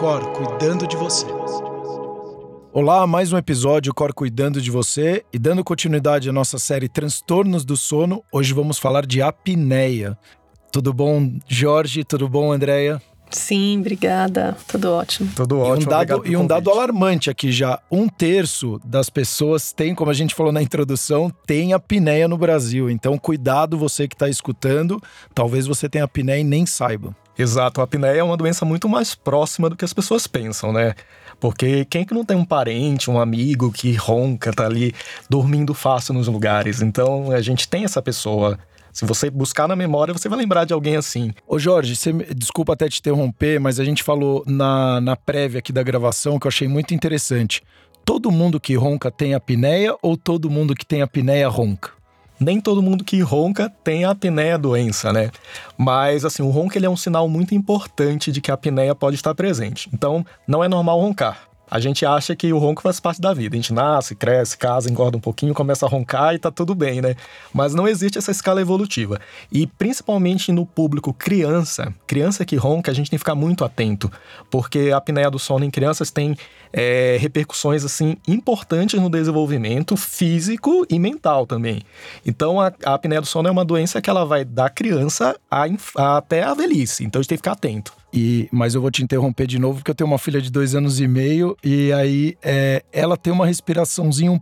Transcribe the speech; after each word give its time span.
Cor 0.00 0.32
cuidando 0.32 0.86
de 0.86 0.96
você. 0.96 1.26
Olá, 2.72 3.06
mais 3.06 3.34
um 3.34 3.36
episódio 3.36 3.92
Cor 3.92 4.14
cuidando 4.14 4.58
de 4.58 4.70
você 4.70 5.26
e 5.30 5.38
dando 5.38 5.62
continuidade 5.62 6.26
à 6.26 6.32
nossa 6.32 6.58
série 6.58 6.88
Transtornos 6.88 7.66
do 7.66 7.76
Sono. 7.76 8.24
Hoje 8.32 8.54
vamos 8.54 8.78
falar 8.78 9.04
de 9.04 9.20
apneia. 9.20 10.16
Tudo 10.72 10.94
bom, 10.94 11.30
Jorge? 11.46 12.02
Tudo 12.02 12.30
bom, 12.30 12.50
Andréia? 12.50 12.98
Sim, 13.30 13.80
obrigada. 13.80 14.56
Tudo 14.66 14.90
ótimo. 14.90 15.30
Tudo 15.36 15.58
ótimo. 15.60 15.82
E 15.82 15.84
um 15.84 15.88
dado, 15.90 16.22
e 16.28 16.36
um 16.38 16.46
dado 16.46 16.70
alarmante 16.70 17.28
aqui 17.28 17.52
já. 17.52 17.78
Um 17.90 18.08
terço 18.08 18.80
das 18.82 19.10
pessoas 19.10 19.70
tem, 19.70 19.94
como 19.94 20.10
a 20.10 20.14
gente 20.14 20.34
falou 20.34 20.50
na 20.50 20.62
introdução, 20.62 21.30
tem 21.46 21.74
apneia 21.74 22.26
no 22.26 22.38
Brasil. 22.38 22.88
Então, 22.88 23.18
cuidado 23.18 23.76
você 23.76 24.08
que 24.08 24.14
está 24.14 24.30
escutando. 24.30 24.98
Talvez 25.34 25.66
você 25.66 25.90
tenha 25.90 26.04
apneia 26.04 26.40
e 26.40 26.44
nem 26.44 26.64
saiba. 26.64 27.14
Exato, 27.40 27.80
a 27.80 27.84
apneia 27.84 28.18
é 28.18 28.22
uma 28.22 28.36
doença 28.36 28.64
muito 28.64 28.88
mais 28.88 29.14
próxima 29.14 29.70
do 29.70 29.76
que 29.76 29.84
as 29.84 29.92
pessoas 29.92 30.26
pensam, 30.26 30.72
né? 30.72 30.94
Porque 31.40 31.86
quem 31.86 32.04
que 32.04 32.12
não 32.12 32.24
tem 32.24 32.36
um 32.36 32.44
parente, 32.44 33.10
um 33.10 33.18
amigo 33.18 33.72
que 33.72 33.94
ronca, 33.94 34.52
tá 34.52 34.66
ali 34.66 34.94
dormindo 35.28 35.72
fácil 35.72 36.12
nos 36.12 36.28
lugares? 36.28 36.82
Então 36.82 37.30
a 37.32 37.40
gente 37.40 37.66
tem 37.66 37.84
essa 37.84 38.02
pessoa 38.02 38.58
se 38.92 39.04
você 39.06 39.30
buscar 39.30 39.68
na 39.68 39.76
memória, 39.76 40.12
você 40.12 40.28
vai 40.28 40.38
lembrar 40.38 40.64
de 40.64 40.74
alguém 40.74 40.96
assim. 40.96 41.32
Ô 41.46 41.58
Jorge, 41.58 41.96
você, 41.96 42.12
desculpa 42.12 42.72
até 42.72 42.88
te 42.88 42.98
interromper, 42.98 43.58
mas 43.60 43.78
a 43.78 43.84
gente 43.84 44.02
falou 44.02 44.44
na, 44.46 45.00
na 45.00 45.16
prévia 45.16 45.60
aqui 45.60 45.72
da 45.72 45.82
gravação 45.82 46.38
que 46.38 46.46
eu 46.46 46.50
achei 46.50 46.68
muito 46.68 46.92
interessante. 46.92 47.62
Todo 48.04 48.30
mundo 48.30 48.58
que 48.58 48.74
ronca 48.74 49.10
tem 49.10 49.32
apneia 49.34 49.96
ou 50.02 50.16
todo 50.16 50.50
mundo 50.50 50.74
que 50.74 50.84
tem 50.84 51.02
apneia 51.02 51.48
ronca? 51.48 51.99
Nem 52.40 52.60
todo 52.60 52.82
mundo 52.82 53.04
que 53.04 53.20
ronca 53.20 53.70
tem 53.84 54.04
a 54.04 54.10
apneia 54.10 54.56
doença, 54.56 55.12
né? 55.12 55.30
Mas 55.76 56.24
assim, 56.24 56.42
o 56.42 56.48
ronco 56.50 56.76
ele 56.76 56.86
é 56.86 56.90
um 56.90 56.96
sinal 56.96 57.28
muito 57.28 57.54
importante 57.54 58.32
de 58.32 58.40
que 58.40 58.50
a 58.50 58.54
apneia 58.54 58.94
pode 58.94 59.16
estar 59.16 59.34
presente. 59.34 59.88
Então, 59.92 60.24
não 60.48 60.64
é 60.64 60.68
normal 60.68 60.98
roncar 60.98 61.50
a 61.70 61.78
gente 61.78 62.04
acha 62.04 62.34
que 62.34 62.52
o 62.52 62.58
ronco 62.58 62.82
faz 62.82 62.98
parte 62.98 63.20
da 63.20 63.32
vida. 63.32 63.54
A 63.54 63.58
gente 63.58 63.72
nasce, 63.72 64.16
cresce, 64.16 64.58
casa, 64.58 64.90
engorda 64.90 65.16
um 65.16 65.20
pouquinho, 65.20 65.54
começa 65.54 65.86
a 65.86 65.88
roncar 65.88 66.34
e 66.34 66.38
tá 66.38 66.50
tudo 66.50 66.74
bem, 66.74 67.00
né? 67.00 67.14
Mas 67.54 67.74
não 67.74 67.86
existe 67.86 68.18
essa 68.18 68.32
escala 68.32 68.60
evolutiva. 68.60 69.20
E 69.52 69.66
principalmente 69.66 70.50
no 70.50 70.66
público 70.66 71.14
criança, 71.14 71.94
criança 72.06 72.44
que 72.44 72.56
ronca, 72.56 72.90
a 72.90 72.94
gente 72.94 73.08
tem 73.08 73.16
que 73.16 73.20
ficar 73.22 73.36
muito 73.36 73.64
atento, 73.64 74.10
porque 74.50 74.90
a 74.92 74.96
apneia 74.96 75.30
do 75.30 75.38
sono 75.38 75.64
em 75.64 75.70
crianças 75.70 76.10
tem 76.10 76.36
é, 76.72 77.16
repercussões 77.20 77.84
assim 77.84 78.16
importantes 78.26 79.00
no 79.00 79.10
desenvolvimento 79.10 79.96
físico 79.96 80.86
e 80.88 80.98
mental 80.98 81.46
também. 81.46 81.82
Então 82.24 82.60
a, 82.60 82.72
a 82.84 82.94
apneia 82.94 83.20
do 83.20 83.26
sono 83.26 83.48
é 83.48 83.50
uma 83.50 83.64
doença 83.64 84.00
que 84.00 84.10
ela 84.10 84.24
vai 84.24 84.44
da 84.44 84.68
criança 84.68 85.36
a, 85.50 85.64
a, 85.96 86.16
até 86.16 86.42
a 86.42 86.54
velhice. 86.54 87.04
Então 87.04 87.20
a 87.20 87.22
gente 87.22 87.28
tem 87.28 87.38
que 87.38 87.42
ficar 87.42 87.52
atento. 87.52 87.92
E, 88.12 88.48
mas 88.50 88.74
eu 88.74 88.80
vou 88.80 88.90
te 88.90 89.04
interromper 89.04 89.46
de 89.46 89.58
novo, 89.58 89.78
porque 89.78 89.90
eu 89.90 89.94
tenho 89.94 90.08
uma 90.08 90.18
filha 90.18 90.40
de 90.40 90.50
dois 90.50 90.74
anos 90.74 91.00
e 91.00 91.06
meio, 91.06 91.56
e 91.62 91.92
aí 91.92 92.36
é, 92.42 92.82
ela 92.92 93.16
tem 93.16 93.32
uma 93.32 93.46
respiraçãozinha 93.46 94.32
um 94.32 94.38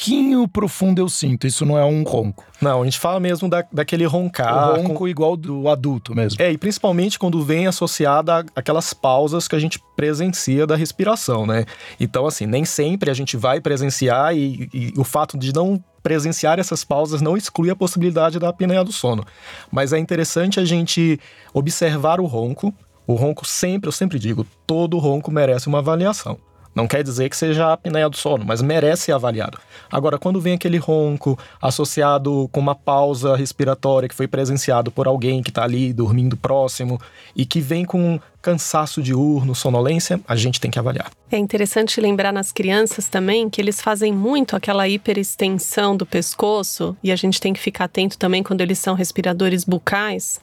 pouquinho 0.00 0.48
profunda, 0.48 1.02
eu 1.02 1.08
sinto. 1.08 1.46
Isso 1.46 1.66
não 1.66 1.78
é 1.78 1.84
um 1.84 2.02
ronco. 2.02 2.44
Não, 2.60 2.80
a 2.80 2.84
gente 2.84 2.98
fala 2.98 3.20
mesmo 3.20 3.48
da, 3.48 3.64
daquele 3.70 4.06
roncar. 4.06 4.70
O 4.70 4.76
ronco 4.76 4.94
com... 4.94 5.08
igual 5.08 5.36
do 5.36 5.68
adulto 5.68 6.14
mesmo. 6.14 6.42
É, 6.42 6.50
e 6.50 6.56
principalmente 6.56 7.18
quando 7.18 7.42
vem 7.44 7.66
associada 7.66 8.44
aquelas 8.56 8.94
pausas 8.94 9.46
que 9.46 9.54
a 9.54 9.58
gente 9.58 9.78
presencia 9.94 10.66
da 10.66 10.74
respiração, 10.74 11.46
né? 11.46 11.66
Então, 11.98 12.26
assim, 12.26 12.46
nem 12.46 12.64
sempre 12.64 13.10
a 13.10 13.14
gente 13.14 13.36
vai 13.36 13.60
presenciar 13.60 14.34
e, 14.34 14.70
e 14.72 14.94
o 14.96 15.04
fato 15.04 15.38
de 15.38 15.52
não 15.54 15.82
presenciar 16.02 16.58
essas 16.58 16.82
pausas 16.82 17.20
não 17.20 17.36
exclui 17.36 17.68
a 17.68 17.76
possibilidade 17.76 18.38
da 18.38 18.48
apneia 18.48 18.82
do 18.82 18.92
sono. 18.92 19.24
Mas 19.70 19.92
é 19.92 19.98
interessante 19.98 20.58
a 20.58 20.64
gente 20.64 21.20
observar 21.52 22.20
o 22.20 22.26
ronco, 22.26 22.72
o 23.06 23.14
ronco 23.14 23.46
sempre, 23.46 23.88
eu 23.88 23.92
sempre 23.92 24.18
digo, 24.18 24.46
todo 24.66 24.96
ronco 24.96 25.30
merece 25.30 25.68
uma 25.68 25.78
avaliação. 25.78 26.38
Não 26.74 26.86
quer 26.86 27.02
dizer 27.02 27.28
que 27.28 27.36
seja 27.36 27.66
a 27.66 27.72
apneia 27.72 28.08
do 28.08 28.16
sono, 28.16 28.44
mas 28.46 28.62
merece 28.62 29.04
ser 29.04 29.12
avaliado. 29.12 29.58
Agora, 29.90 30.18
quando 30.18 30.40
vem 30.40 30.54
aquele 30.54 30.78
ronco 30.78 31.38
associado 31.60 32.48
com 32.52 32.60
uma 32.60 32.74
pausa 32.74 33.34
respiratória 33.34 34.08
que 34.08 34.14
foi 34.14 34.28
presenciado 34.28 34.90
por 34.90 35.08
alguém 35.08 35.42
que 35.42 35.50
está 35.50 35.64
ali 35.64 35.92
dormindo 35.92 36.36
próximo 36.36 37.00
e 37.34 37.44
que 37.44 37.60
vem 37.60 37.84
com 37.84 38.20
cansaço 38.42 39.02
diurno, 39.02 39.54
sonolência, 39.54 40.20
a 40.26 40.36
gente 40.36 40.60
tem 40.60 40.70
que 40.70 40.78
avaliar. 40.78 41.10
É 41.32 41.38
interessante 41.38 42.00
lembrar 42.00 42.32
nas 42.32 42.50
crianças 42.50 43.08
também 43.08 43.48
que 43.48 43.60
eles 43.60 43.80
fazem 43.80 44.12
muito 44.12 44.56
aquela 44.56 44.88
hiperextensão 44.88 45.96
do 45.96 46.04
pescoço 46.04 46.96
e 47.04 47.12
a 47.12 47.16
gente 47.16 47.40
tem 47.40 47.52
que 47.52 47.60
ficar 47.60 47.84
atento 47.84 48.18
também 48.18 48.42
quando 48.42 48.62
eles 48.62 48.80
são 48.80 48.94
respiradores 48.94 49.62
bucais, 49.62 50.40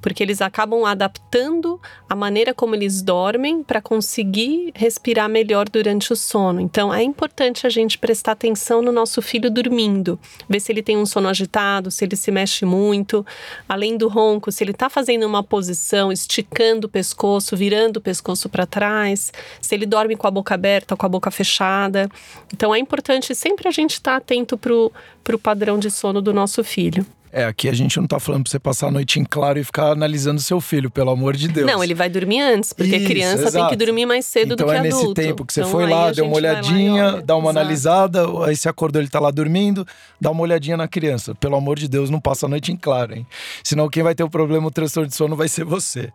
porque 0.00 0.22
eles 0.22 0.40
acabam 0.40 0.86
adaptando 0.86 1.78
a 2.08 2.16
maneira 2.16 2.54
como 2.54 2.74
eles 2.74 3.02
dormem 3.02 3.62
para 3.62 3.82
conseguir 3.82 4.72
respirar 4.74 5.28
melhor 5.28 5.68
durante 5.68 6.10
o 6.10 6.16
sono. 6.16 6.58
Então 6.58 6.92
é 6.92 7.02
importante 7.02 7.66
a 7.66 7.70
gente 7.70 7.98
prestar 7.98 8.32
atenção 8.32 8.80
no 8.80 8.92
nosso 8.92 9.20
filho 9.20 9.50
dormindo, 9.50 10.18
ver 10.48 10.60
se 10.60 10.72
ele 10.72 10.82
tem 10.82 10.96
um 10.96 11.04
sono 11.04 11.28
agitado, 11.28 11.90
se 11.90 12.02
ele 12.02 12.16
se 12.16 12.30
mexe 12.30 12.64
muito, 12.64 13.26
além 13.68 13.94
do 13.98 14.08
ronco, 14.08 14.50
se 14.50 14.64
ele 14.64 14.70
está 14.70 14.88
fazendo 14.88 15.26
uma 15.26 15.42
posição, 15.42 16.10
esticando 16.10 16.86
o 16.86 16.90
pescoço, 16.90 17.39
virando 17.56 17.98
o 17.98 18.00
pescoço 18.00 18.48
para 18.48 18.66
trás, 18.66 19.32
se 19.60 19.74
ele 19.74 19.86
dorme 19.86 20.16
com 20.16 20.26
a 20.26 20.30
boca 20.30 20.54
aberta 20.54 20.94
ou 20.94 20.98
com 20.98 21.06
a 21.06 21.08
boca 21.08 21.30
fechada. 21.30 22.08
Então 22.52 22.74
é 22.74 22.78
importante 22.78 23.34
sempre 23.34 23.68
a 23.68 23.70
gente 23.70 23.92
estar 23.92 24.12
tá 24.12 24.16
atento 24.16 24.58
para 24.58 24.72
o 24.74 25.38
padrão 25.38 25.78
de 25.78 25.90
sono 25.90 26.20
do 26.20 26.32
nosso 26.32 26.62
filho. 26.64 27.04
É, 27.32 27.44
aqui 27.44 27.68
a 27.68 27.72
gente 27.72 27.98
não 27.98 28.06
tá 28.06 28.18
falando 28.18 28.42
pra 28.42 28.50
você 28.50 28.58
passar 28.58 28.88
a 28.88 28.90
noite 28.90 29.20
em 29.20 29.24
claro 29.24 29.58
e 29.58 29.64
ficar 29.64 29.92
analisando 29.92 30.40
seu 30.40 30.60
filho, 30.60 30.90
pelo 30.90 31.10
amor 31.10 31.36
de 31.36 31.46
Deus. 31.46 31.66
Não, 31.66 31.82
ele 31.82 31.94
vai 31.94 32.08
dormir 32.08 32.40
antes, 32.40 32.72
porque 32.72 32.96
Isso, 32.96 33.06
criança 33.06 33.42
exato. 33.42 33.68
tem 33.68 33.68
que 33.68 33.84
dormir 33.84 34.04
mais 34.04 34.26
cedo 34.26 34.54
então 34.54 34.66
do 34.66 34.70
que 34.70 34.76
é 34.76 34.80
adulto. 34.80 34.96
Então 34.96 35.00
é 35.00 35.08
nesse 35.08 35.28
tempo 35.28 35.44
que 35.44 35.52
você 35.52 35.60
então, 35.60 35.70
foi 35.70 35.88
lá, 35.88 36.10
deu 36.10 36.24
uma 36.24 36.34
olhadinha, 36.34 37.22
dá 37.22 37.36
uma 37.36 37.50
exato. 37.50 37.58
analisada, 37.58 38.22
aí 38.46 38.56
você 38.56 38.68
acordou, 38.68 39.00
ele 39.00 39.08
tá 39.08 39.20
lá 39.20 39.30
dormindo, 39.30 39.86
dá 40.20 40.30
uma 40.30 40.42
olhadinha 40.42 40.76
na 40.76 40.88
criança. 40.88 41.34
Pelo 41.34 41.54
amor 41.54 41.78
de 41.78 41.88
Deus, 41.88 42.10
não 42.10 42.20
passa 42.20 42.46
a 42.46 42.48
noite 42.48 42.72
em 42.72 42.76
claro, 42.76 43.14
hein? 43.14 43.26
Senão 43.62 43.88
quem 43.88 44.02
vai 44.02 44.14
ter 44.14 44.24
o 44.24 44.30
problema, 44.30 44.66
o 44.66 44.70
transtorno 44.70 45.08
de 45.08 45.14
sono 45.14 45.36
vai 45.36 45.48
ser 45.48 45.64
você. 45.64 46.12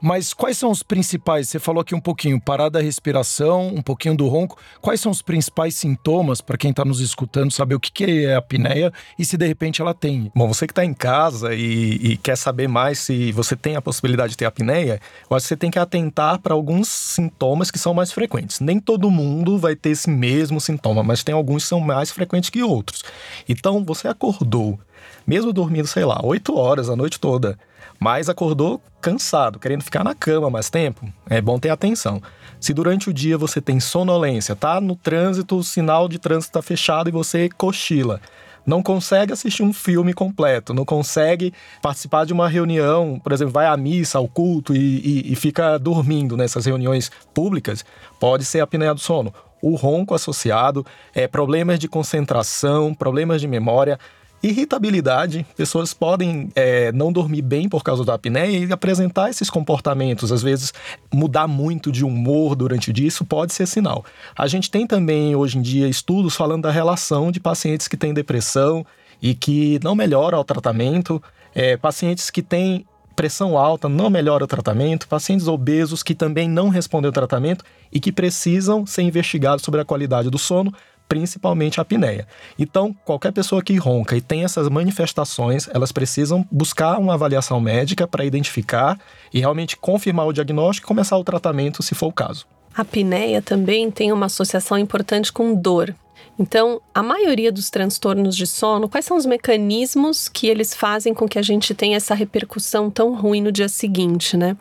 Mas 0.00 0.34
quais 0.34 0.58
são 0.58 0.70
os 0.70 0.82
principais? 0.82 1.48
Você 1.48 1.60
falou 1.60 1.80
aqui 1.80 1.94
um 1.94 2.00
pouquinho, 2.00 2.40
parada 2.40 2.78
da 2.78 2.80
respiração, 2.80 3.68
um 3.68 3.82
pouquinho 3.82 4.16
do 4.16 4.26
ronco. 4.26 4.58
Quais 4.80 5.00
são 5.00 5.12
os 5.12 5.22
principais 5.22 5.76
sintomas 5.76 6.40
para 6.40 6.58
quem 6.58 6.72
tá 6.72 6.84
nos 6.84 7.00
escutando 7.00 7.52
saber 7.52 7.76
o 7.76 7.80
que, 7.80 7.92
que 7.92 8.24
é 8.24 8.34
a 8.34 8.38
apneia 8.38 8.92
e 9.16 9.24
se 9.24 9.36
de 9.36 9.46
repente 9.46 9.80
ela 9.80 9.94
tem? 9.94 10.30
Bom, 10.34 10.55
você 10.56 10.66
que 10.66 10.74
tá 10.74 10.84
em 10.84 10.94
casa, 10.94 11.26
casa 11.36 11.54
e, 11.54 12.12
e, 12.12 12.16
quer 12.16 12.36
saber 12.36 12.68
mais 12.68 12.98
se 12.98 13.32
você 13.32 13.54
tem 13.54 13.76
a 13.76 13.82
possibilidade 13.82 14.30
de 14.30 14.36
ter 14.36 14.44
apneia, 14.44 15.00
eu 15.28 15.36
acho 15.36 15.44
que 15.44 15.48
você 15.48 15.56
tem 15.56 15.70
que 15.70 15.78
atentar 15.78 16.38
para 16.38 16.54
alguns 16.54 16.88
sintomas 16.88 17.70
que 17.70 17.78
são 17.78 17.92
mais 17.92 18.12
frequentes. 18.12 18.60
Nem 18.60 18.80
todo 18.80 19.10
mundo 19.10 19.58
vai 19.58 19.76
ter 19.76 19.90
esse 19.90 20.08
mesmo 20.08 20.60
sintoma, 20.60 21.02
mas 21.02 21.22
tem 21.22 21.34
alguns 21.34 21.64
que 21.64 21.68
são 21.68 21.80
mais 21.80 22.10
frequentes 22.10 22.50
que 22.50 22.62
outros. 22.62 23.04
Então, 23.48 23.84
você 23.84 24.08
acordou, 24.08 24.78
mesmo 25.26 25.52
dormindo, 25.52 25.86
sei 25.86 26.04
lá, 26.04 26.20
8 26.22 26.56
horas 26.56 26.88
a 26.88 26.96
noite 26.96 27.20
toda, 27.20 27.58
mas 27.98 28.28
acordou 28.28 28.80
cansado, 29.00 29.58
querendo 29.58 29.82
ficar 29.82 30.04
na 30.04 30.14
cama 30.14 30.50
mais 30.50 30.68
tempo, 30.68 31.06
é 31.28 31.40
bom 31.40 31.58
ter 31.58 31.70
atenção. 31.70 32.20
Se 32.60 32.72
durante 32.72 33.08
o 33.08 33.12
dia 33.12 33.38
você 33.38 33.60
tem 33.60 33.78
sonolência, 33.78 34.56
tá 34.56 34.80
no 34.80 34.96
trânsito, 34.96 35.56
o 35.56 35.64
sinal 35.64 36.08
de 36.08 36.18
trânsito 36.18 36.50
está 36.50 36.62
fechado 36.62 37.08
e 37.08 37.12
você 37.12 37.48
cochila, 37.56 38.20
não 38.66 38.82
consegue 38.82 39.32
assistir 39.32 39.62
um 39.62 39.72
filme 39.72 40.12
completo, 40.12 40.74
não 40.74 40.84
consegue 40.84 41.54
participar 41.80 42.26
de 42.26 42.32
uma 42.32 42.48
reunião, 42.48 43.20
por 43.22 43.32
exemplo, 43.32 43.52
vai 43.52 43.66
à 43.66 43.76
missa, 43.76 44.18
ao 44.18 44.26
culto 44.26 44.74
e, 44.74 44.78
e, 44.78 45.32
e 45.32 45.36
fica 45.36 45.78
dormindo 45.78 46.36
nessas 46.36 46.66
reuniões 46.66 47.10
públicas, 47.32 47.84
pode 48.18 48.44
ser 48.44 48.60
apneia 48.60 48.92
do 48.92 49.00
sono. 49.00 49.32
O 49.62 49.74
ronco 49.74 50.14
associado, 50.14 50.84
é, 51.14 51.26
problemas 51.26 51.78
de 51.78 51.88
concentração, 51.88 52.92
problemas 52.92 53.40
de 53.40 53.48
memória, 53.48 53.98
Irritabilidade, 54.42 55.46
pessoas 55.56 55.94
podem 55.94 56.50
é, 56.54 56.92
não 56.92 57.10
dormir 57.10 57.42
bem 57.42 57.68
por 57.68 57.82
causa 57.82 58.04
da 58.04 58.14
apneia 58.14 58.66
e 58.66 58.72
apresentar 58.72 59.30
esses 59.30 59.48
comportamentos, 59.48 60.30
às 60.30 60.42
vezes 60.42 60.72
mudar 61.12 61.48
muito 61.48 61.90
de 61.90 62.04
humor 62.04 62.54
durante 62.54 62.90
o 62.90 62.92
dia, 62.92 63.08
isso 63.08 63.24
pode 63.24 63.52
ser 63.52 63.66
sinal. 63.66 64.04
A 64.36 64.46
gente 64.46 64.70
tem 64.70 64.86
também 64.86 65.34
hoje 65.34 65.58
em 65.58 65.62
dia 65.62 65.88
estudos 65.88 66.36
falando 66.36 66.62
da 66.62 66.70
relação 66.70 67.32
de 67.32 67.40
pacientes 67.40 67.88
que 67.88 67.96
têm 67.96 68.12
depressão 68.12 68.84
e 69.20 69.34
que 69.34 69.80
não 69.82 69.94
melhora 69.94 70.38
o 70.38 70.44
tratamento, 70.44 71.20
é, 71.54 71.76
pacientes 71.76 72.30
que 72.30 72.42
têm 72.42 72.86
pressão 73.16 73.56
alta 73.56 73.88
não 73.88 74.10
melhora 74.10 74.44
o 74.44 74.46
tratamento, 74.46 75.08
pacientes 75.08 75.48
obesos 75.48 76.02
que 76.02 76.14
também 76.14 76.46
não 76.46 76.68
respondem 76.68 77.06
ao 77.06 77.12
tratamento 77.12 77.64
e 77.90 77.98
que 77.98 78.12
precisam 78.12 78.84
ser 78.84 79.02
investigados 79.02 79.64
sobre 79.64 79.80
a 79.80 79.84
qualidade 79.84 80.28
do 80.28 80.38
sono 80.38 80.72
principalmente 81.08 81.78
a 81.78 81.82
apneia. 81.82 82.26
Então, 82.58 82.94
qualquer 83.04 83.32
pessoa 83.32 83.62
que 83.62 83.76
ronca 83.76 84.16
e 84.16 84.20
tem 84.20 84.44
essas 84.44 84.68
manifestações, 84.68 85.68
elas 85.72 85.92
precisam 85.92 86.46
buscar 86.50 86.98
uma 86.98 87.14
avaliação 87.14 87.60
médica 87.60 88.06
para 88.06 88.24
identificar 88.24 88.98
e 89.32 89.40
realmente 89.40 89.76
confirmar 89.76 90.26
o 90.26 90.32
diagnóstico 90.32 90.86
e 90.86 90.88
começar 90.88 91.16
o 91.16 91.24
tratamento, 91.24 91.82
se 91.82 91.94
for 91.94 92.08
o 92.08 92.12
caso. 92.12 92.46
A 92.74 92.82
apneia 92.82 93.40
também 93.40 93.90
tem 93.90 94.12
uma 94.12 94.26
associação 94.26 94.76
importante 94.76 95.32
com 95.32 95.54
dor. 95.54 95.94
Então, 96.38 96.82
a 96.94 97.02
maioria 97.02 97.50
dos 97.50 97.70
transtornos 97.70 98.36
de 98.36 98.46
sono, 98.46 98.88
quais 98.88 99.06
são 99.06 99.16
os 99.16 99.24
mecanismos 99.24 100.28
que 100.28 100.46
eles 100.46 100.74
fazem 100.74 101.14
com 101.14 101.26
que 101.26 101.38
a 101.38 101.42
gente 101.42 101.74
tenha 101.74 101.96
essa 101.96 102.14
repercussão 102.14 102.90
tão 102.90 103.14
ruim 103.14 103.40
no 103.40 103.50
dia 103.50 103.68
seguinte, 103.68 104.36
né? 104.36 104.56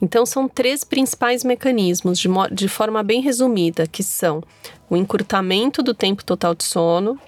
Então, 0.00 0.24
são 0.24 0.48
três 0.48 0.84
principais 0.84 1.42
mecanismos, 1.42 2.20
de, 2.20 2.28
de 2.52 2.68
forma 2.68 3.02
bem 3.02 3.20
resumida, 3.20 3.86
que 3.86 4.02
são 4.02 4.42
o 4.88 4.96
encurtamento 4.96 5.82
do 5.82 5.92
tempo 5.92 6.24
total 6.24 6.54
de 6.54 6.62
sono, 6.62 7.18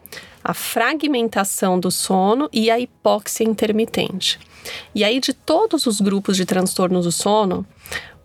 a 0.42 0.54
fragmentação 0.54 1.78
do 1.78 1.90
sono 1.90 2.48
e 2.52 2.70
a 2.70 2.78
hipóxia 2.78 3.44
intermitente. 3.44 4.38
E 4.94 5.02
aí, 5.02 5.18
de 5.18 5.32
todos 5.32 5.86
os 5.86 6.00
grupos 6.00 6.36
de 6.36 6.44
transtornos 6.44 7.06
do 7.06 7.12
sono, 7.12 7.66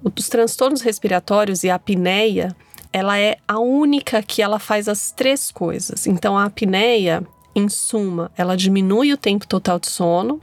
os 0.04 0.30
transtornos 0.30 0.82
respiratórios 0.82 1.64
e 1.64 1.70
a 1.70 1.76
apneia, 1.76 2.56
ela 2.96 3.20
é 3.20 3.36
a 3.46 3.60
única 3.60 4.24
que 4.24 4.42
ela 4.42 4.58
faz 4.58 4.88
as 4.88 5.12
três 5.12 5.52
coisas. 5.52 6.08
Então, 6.08 6.38
a 6.38 6.46
apneia, 6.46 7.22
em 7.54 7.68
suma, 7.68 8.32
ela 8.38 8.56
diminui 8.56 9.12
o 9.12 9.18
tempo 9.18 9.46
total 9.46 9.78
de 9.80 9.88
sono, 9.88 10.40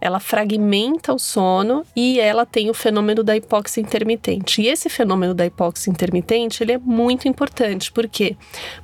ela 0.00 0.20
fragmenta 0.20 1.12
o 1.12 1.18
sono 1.18 1.84
e 1.94 2.20
ela 2.20 2.46
tem 2.46 2.70
o 2.70 2.74
fenômeno 2.74 3.22
da 3.22 3.36
hipóxia 3.36 3.80
intermitente. 3.80 4.62
E 4.62 4.68
esse 4.68 4.88
fenômeno 4.88 5.34
da 5.34 5.46
hipóxia 5.46 5.90
intermitente, 5.90 6.62
ele 6.62 6.72
é 6.72 6.78
muito 6.78 7.26
importante. 7.26 7.90
Por 7.90 8.08
quê? 8.08 8.36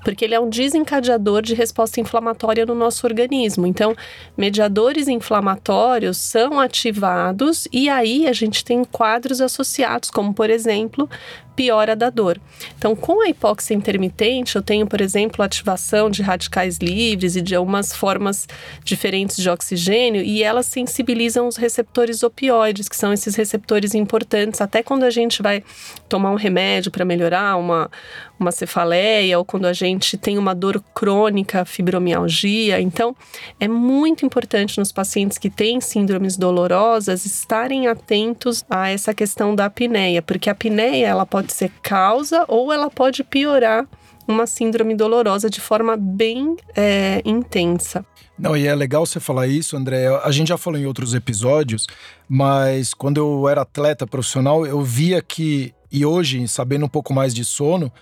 Porque 0.04 0.24
ele 0.24 0.34
é 0.34 0.40
um 0.40 0.48
desencadeador 0.48 1.42
de 1.42 1.54
resposta 1.54 2.00
inflamatória 2.00 2.66
no 2.66 2.74
nosso 2.74 3.06
organismo. 3.06 3.66
Então, 3.66 3.96
mediadores 4.36 5.06
inflamatórios 5.08 6.16
são 6.16 6.58
ativados 6.58 7.68
e 7.72 7.88
aí 7.88 8.26
a 8.26 8.32
gente 8.32 8.64
tem 8.64 8.84
quadros 8.84 9.40
associados, 9.40 10.10
como 10.10 10.34
por 10.34 10.50
exemplo, 10.50 11.08
piora 11.54 11.94
da 11.94 12.10
dor. 12.10 12.40
Então, 12.76 12.94
com 12.94 13.22
a 13.22 13.28
hipóxia 13.28 13.74
intermitente, 13.74 14.56
eu 14.56 14.62
tenho, 14.62 14.86
por 14.86 15.00
exemplo, 15.00 15.42
ativação 15.42 16.10
de 16.10 16.22
radicais 16.22 16.78
livres 16.78 17.36
e 17.36 17.42
de 17.42 17.54
algumas 17.54 17.94
formas 17.94 18.46
diferentes 18.84 19.36
de 19.36 19.48
oxigênio, 19.48 20.22
e 20.22 20.42
elas 20.42 20.66
sensibilizam 20.66 21.46
os 21.46 21.56
receptores 21.56 22.22
opioides, 22.22 22.88
que 22.88 22.96
são 22.96 23.12
esses 23.12 23.34
receptores 23.34 23.94
importantes, 23.94 24.60
até 24.60 24.82
quando 24.82 25.04
a 25.04 25.10
gente 25.10 25.42
vai 25.42 25.62
tomar 26.08 26.30
um 26.30 26.36
remédio 26.36 26.90
para 26.90 27.04
melhorar 27.04 27.56
uma, 27.56 27.90
uma 28.38 28.50
cefaleia 28.50 29.38
ou 29.38 29.44
quando 29.44 29.66
a 29.66 29.72
gente 29.72 30.16
tem 30.16 30.38
uma 30.38 30.54
dor 30.54 30.82
crônica, 30.94 31.64
fibromialgia. 31.64 32.80
Então, 32.80 33.14
é 33.60 33.68
muito 33.68 34.26
importante 34.26 34.78
nos 34.78 34.92
pacientes 34.92 35.38
que 35.38 35.48
têm 35.48 35.80
síndromes 35.80 36.36
dolorosas 36.36 37.24
estarem 37.24 37.86
atentos 37.86 38.64
a 38.68 38.90
essa 38.90 39.14
questão 39.14 39.54
da 39.54 39.66
apneia, 39.66 40.20
porque 40.20 40.48
a 40.48 40.52
apneia 40.52 41.06
ela 41.06 41.26
pode 41.26 41.52
ser 41.52 41.70
causa 41.82 42.44
ou 42.48 42.72
ela 42.72 42.90
pode 42.90 43.22
piorar 43.22 43.86
uma 44.26 44.46
síndrome 44.46 44.94
dolorosa 44.94 45.50
de 45.50 45.60
forma 45.60 45.96
bem 45.96 46.56
é, 46.74 47.20
intensa. 47.24 48.04
Não, 48.38 48.56
e 48.56 48.66
é 48.66 48.74
legal 48.74 49.06
você 49.06 49.20
falar 49.20 49.46
isso, 49.46 49.76
André. 49.76 50.08
A 50.22 50.30
gente 50.32 50.48
já 50.48 50.58
falou 50.58 50.78
em 50.78 50.86
outros 50.86 51.14
episódios, 51.14 51.86
mas 52.28 52.92
quando 52.92 53.18
eu 53.18 53.48
era 53.48 53.62
atleta 53.62 54.06
profissional, 54.06 54.66
eu 54.66 54.82
via 54.82 55.22
que, 55.22 55.72
e 55.90 56.04
hoje, 56.04 56.48
sabendo 56.48 56.86
um 56.86 56.88
pouco 56.88 57.12
mais 57.12 57.32
de 57.32 57.44
sono, 57.44 57.92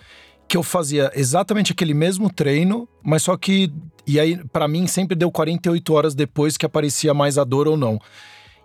que 0.52 0.56
eu 0.58 0.62
fazia 0.62 1.10
exatamente 1.14 1.72
aquele 1.72 1.94
mesmo 1.94 2.30
treino, 2.30 2.86
mas 3.02 3.22
só 3.22 3.38
que. 3.38 3.72
E 4.06 4.20
aí, 4.20 4.36
para 4.48 4.68
mim, 4.68 4.86
sempre 4.86 5.16
deu 5.16 5.30
48 5.30 5.94
horas 5.94 6.14
depois 6.14 6.58
que 6.58 6.66
aparecia 6.66 7.14
mais 7.14 7.38
a 7.38 7.44
dor 7.44 7.66
ou 7.66 7.74
não. 7.74 7.98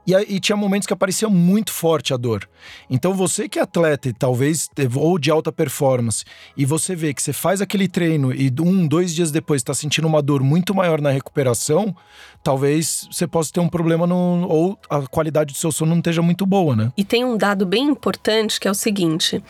E, 0.05 0.13
e, 0.35 0.39
tinha 0.39 0.55
momentos 0.55 0.85
que 0.85 0.93
aparecia 0.93 1.29
muito 1.29 1.71
forte 1.71 2.13
a 2.13 2.17
dor. 2.17 2.49
Então 2.89 3.13
você 3.13 3.47
que 3.47 3.59
é 3.59 3.61
atleta 3.61 4.11
talvez 4.17 4.69
ou 4.95 5.19
de 5.19 5.29
alta 5.29 5.51
performance 5.51 6.23
e 6.55 6.65
você 6.65 6.95
vê 6.95 7.13
que 7.13 7.21
você 7.21 7.33
faz 7.33 7.61
aquele 7.61 7.89
treino 7.89 8.33
e 8.33 8.49
um, 8.61 8.87
dois 8.87 9.13
dias 9.13 9.31
depois 9.31 9.59
está 9.59 9.73
sentindo 9.73 10.07
uma 10.07 10.21
dor 10.21 10.41
muito 10.41 10.73
maior 10.73 11.01
na 11.01 11.09
recuperação, 11.09 11.93
talvez 12.41 13.05
você 13.11 13.27
possa 13.27 13.51
ter 13.51 13.59
um 13.59 13.67
problema 13.67 14.07
no, 14.07 14.47
ou 14.47 14.79
a 14.89 15.01
qualidade 15.01 15.53
do 15.53 15.57
seu 15.57 15.73
sono 15.73 15.91
não 15.91 15.97
esteja 15.97 16.21
muito 16.21 16.45
boa, 16.45 16.73
né? 16.73 16.91
E 16.95 17.03
tem 17.03 17.25
um 17.25 17.35
dado 17.35 17.65
bem 17.65 17.83
importante 17.83 18.61
que 18.61 18.67
é 18.67 18.71
o 18.71 18.75
seguinte: 18.75 19.43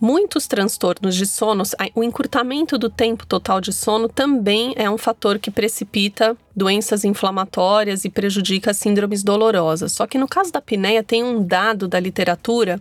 Muitos 0.00 0.46
transtornos 0.46 1.14
de 1.14 1.24
sono, 1.24 1.62
o 1.94 2.02
encurtamento 2.02 2.76
do 2.76 2.90
tempo 2.90 3.24
total 3.26 3.60
de 3.60 3.72
sono 3.72 4.08
também 4.08 4.74
é 4.76 4.90
um 4.90 4.98
fator 4.98 5.38
que 5.38 5.50
precipita 5.50 6.36
doenças 6.54 7.04
inflamatórias 7.04 8.04
e 8.04 8.10
prejudica 8.10 8.74
síndromes 8.74 9.22
dolorosas. 9.22 9.92
Só 9.92 10.06
que 10.06 10.18
no 10.18 10.28
caso 10.28 10.52
da 10.52 10.58
apneia 10.58 11.02
tem 11.02 11.22
um 11.22 11.42
dado 11.42 11.88
da 11.88 11.98
literatura 11.98 12.80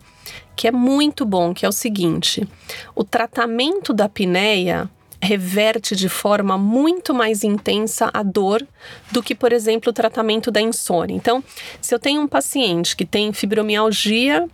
que 0.55 0.67
é 0.67 0.71
muito 0.71 1.25
bom, 1.25 1.53
que 1.53 1.65
é 1.65 1.69
o 1.69 1.71
seguinte: 1.71 2.47
o 2.95 3.03
tratamento 3.03 3.93
da 3.93 4.05
apneia 4.05 4.89
reverte 5.21 5.95
de 5.95 6.09
forma 6.09 6.57
muito 6.57 7.13
mais 7.13 7.43
intensa 7.43 8.09
a 8.13 8.21
dor 8.21 8.65
do 9.11 9.23
que, 9.23 9.33
por 9.33 9.53
exemplo, 9.53 9.89
o 9.89 9.93
tratamento 9.93 10.51
da 10.51 10.59
insônia. 10.59 11.15
Então, 11.15 11.41
se 11.79 11.95
eu 11.95 11.99
tenho 11.99 12.21
um 12.21 12.27
paciente 12.27 12.95
que 12.95 13.05
tem 13.05 13.31
fibromialgia 13.31 14.47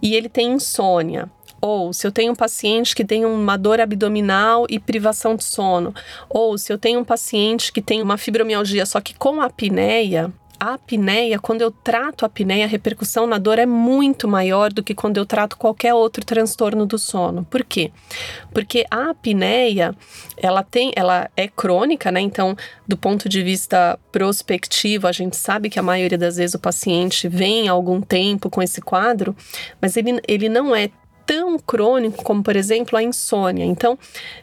e 0.00 0.14
ele 0.14 0.28
tem 0.28 0.52
insônia, 0.52 1.28
ou 1.62 1.92
se 1.92 2.04
eu 2.04 2.10
tenho 2.10 2.32
um 2.32 2.36
paciente 2.36 2.94
que 2.94 3.04
tem 3.04 3.24
uma 3.24 3.56
dor 3.56 3.80
abdominal 3.80 4.66
e 4.68 4.80
privação 4.80 5.36
de 5.36 5.44
sono, 5.44 5.94
ou 6.28 6.58
se 6.58 6.72
eu 6.72 6.76
tenho 6.76 6.98
um 6.98 7.04
paciente 7.04 7.72
que 7.72 7.80
tem 7.80 8.02
uma 8.02 8.18
fibromialgia 8.18 8.84
só 8.84 9.00
que 9.00 9.14
com 9.14 9.40
apneia, 9.40 10.32
a 10.62 10.74
apneia, 10.74 11.40
quando 11.40 11.60
eu 11.60 11.72
trato 11.72 12.24
a 12.24 12.26
apneia, 12.26 12.64
a 12.64 12.68
repercussão 12.68 13.26
na 13.26 13.36
dor 13.36 13.58
é 13.58 13.66
muito 13.66 14.28
maior 14.28 14.72
do 14.72 14.80
que 14.80 14.94
quando 14.94 15.16
eu 15.16 15.26
trato 15.26 15.56
qualquer 15.56 15.92
outro 15.92 16.24
transtorno 16.24 16.86
do 16.86 16.96
sono. 16.98 17.44
Por 17.44 17.64
quê? 17.64 17.90
Porque 18.54 18.86
a 18.88 19.10
apneia, 19.10 19.92
ela 20.36 20.62
tem, 20.62 20.92
ela 20.94 21.28
é 21.36 21.48
crônica, 21.48 22.12
né? 22.12 22.20
Então, 22.20 22.56
do 22.86 22.96
ponto 22.96 23.28
de 23.28 23.42
vista 23.42 23.98
prospectivo, 24.12 25.08
a 25.08 25.12
gente 25.12 25.36
sabe 25.36 25.68
que 25.68 25.80
a 25.80 25.82
maioria 25.82 26.16
das 26.16 26.36
vezes 26.36 26.54
o 26.54 26.60
paciente 26.60 27.26
vem 27.26 27.68
há 27.68 27.72
algum 27.72 28.00
tempo 28.00 28.48
com 28.48 28.62
esse 28.62 28.80
quadro, 28.80 29.34
mas 29.80 29.96
ele, 29.96 30.20
ele 30.28 30.48
não 30.48 30.76
é 30.76 30.90
tão 31.26 31.58
crônico 31.58 32.22
como, 32.22 32.42
por 32.42 32.56
exemplo, 32.56 32.98
a 32.98 33.02
insônia. 33.02 33.64
Então, 33.64 33.98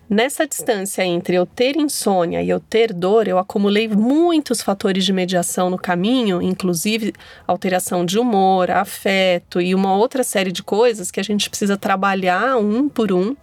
nessa 0.10 0.48
distância 0.48 1.04
entre 1.04 1.36
eu 1.36 1.46
ter 1.46 1.76
insônia 1.76 2.42
e 2.42 2.50
eu 2.50 2.60
ter 2.60 2.94
dor, 2.94 3.28
eu 3.28 3.38
acumulei 3.38 3.88
muitos 3.88 4.62
fatores 4.62 5.06
de 5.06 5.14
mediação 5.14 5.70
no 5.70 5.78
caminho, 5.78 6.42
inclusive 6.42 7.14
alteração 7.48 8.06
de 8.06 8.18
humor, 8.18 8.72
afeto 8.72 9.62
e 9.62 9.76
uma 9.76 9.96
outra 9.96 10.24
série 10.24 10.52
de 10.52 10.64
coisas 10.64 11.12
que 11.12 11.20
a 11.20 11.24
gente 11.24 11.50
precisa 11.50 11.78
trabalhar 11.78 12.58
um 12.58 12.90
por 12.90 13.12
um. 13.12 13.36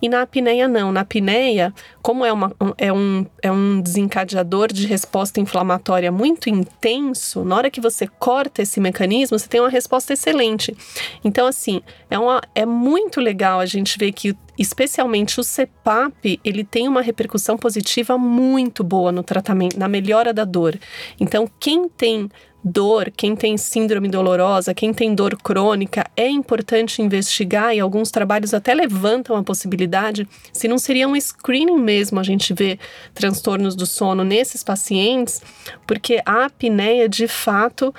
E 0.00 0.08
na 0.08 0.22
apneia, 0.22 0.68
não. 0.68 0.92
Na 0.92 1.00
apneia, 1.00 1.72
como 2.02 2.24
é, 2.24 2.32
uma, 2.32 2.52
é, 2.76 2.92
um, 2.92 3.26
é 3.42 3.50
um 3.50 3.80
desencadeador 3.80 4.72
de 4.72 4.86
resposta 4.86 5.40
inflamatória 5.40 6.12
muito 6.12 6.48
intenso, 6.50 7.44
na 7.44 7.56
hora 7.56 7.70
que 7.70 7.80
você 7.80 8.06
corta 8.06 8.62
esse 8.62 8.80
mecanismo, 8.80 9.38
você 9.38 9.48
tem 9.48 9.60
uma 9.60 9.70
resposta 9.70 10.12
excelente. 10.12 10.76
Então, 11.24 11.46
assim, 11.46 11.80
é, 12.10 12.18
uma, 12.18 12.40
é 12.54 12.66
muito 12.74 13.20
legal 13.20 13.60
a 13.60 13.66
gente 13.66 13.96
ver 13.98 14.12
que, 14.12 14.36
especialmente 14.58 15.40
o 15.40 15.44
CPAP, 15.44 16.40
ele 16.44 16.64
tem 16.64 16.88
uma 16.88 17.00
repercussão 17.00 17.56
positiva 17.56 18.18
muito 18.18 18.82
boa 18.84 19.12
no 19.12 19.22
tratamento, 19.22 19.78
na 19.78 19.88
melhora 19.88 20.32
da 20.32 20.44
dor. 20.44 20.78
Então, 21.18 21.48
quem 21.58 21.88
tem 21.88 22.28
dor, 22.64 23.12
quem 23.14 23.36
tem 23.36 23.58
síndrome 23.58 24.08
dolorosa, 24.08 24.72
quem 24.72 24.92
tem 24.92 25.14
dor 25.14 25.36
crônica, 25.36 26.06
é 26.16 26.28
importante 26.28 27.02
investigar 27.02 27.76
e 27.76 27.80
alguns 27.80 28.10
trabalhos 28.10 28.54
até 28.54 28.72
levantam 28.72 29.36
a 29.36 29.42
possibilidade, 29.42 30.26
se 30.50 30.66
não 30.66 30.78
seria 30.78 31.06
um 31.06 31.14
screening 31.14 31.78
mesmo 31.78 32.18
a 32.18 32.22
gente 32.22 32.54
ver 32.54 32.78
transtornos 33.12 33.76
do 33.76 33.84
sono 33.84 34.24
nesses 34.24 34.62
pacientes, 34.62 35.42
porque 35.86 36.22
a 36.24 36.46
apneia 36.46 37.06
de 37.06 37.28
fato 37.28 37.94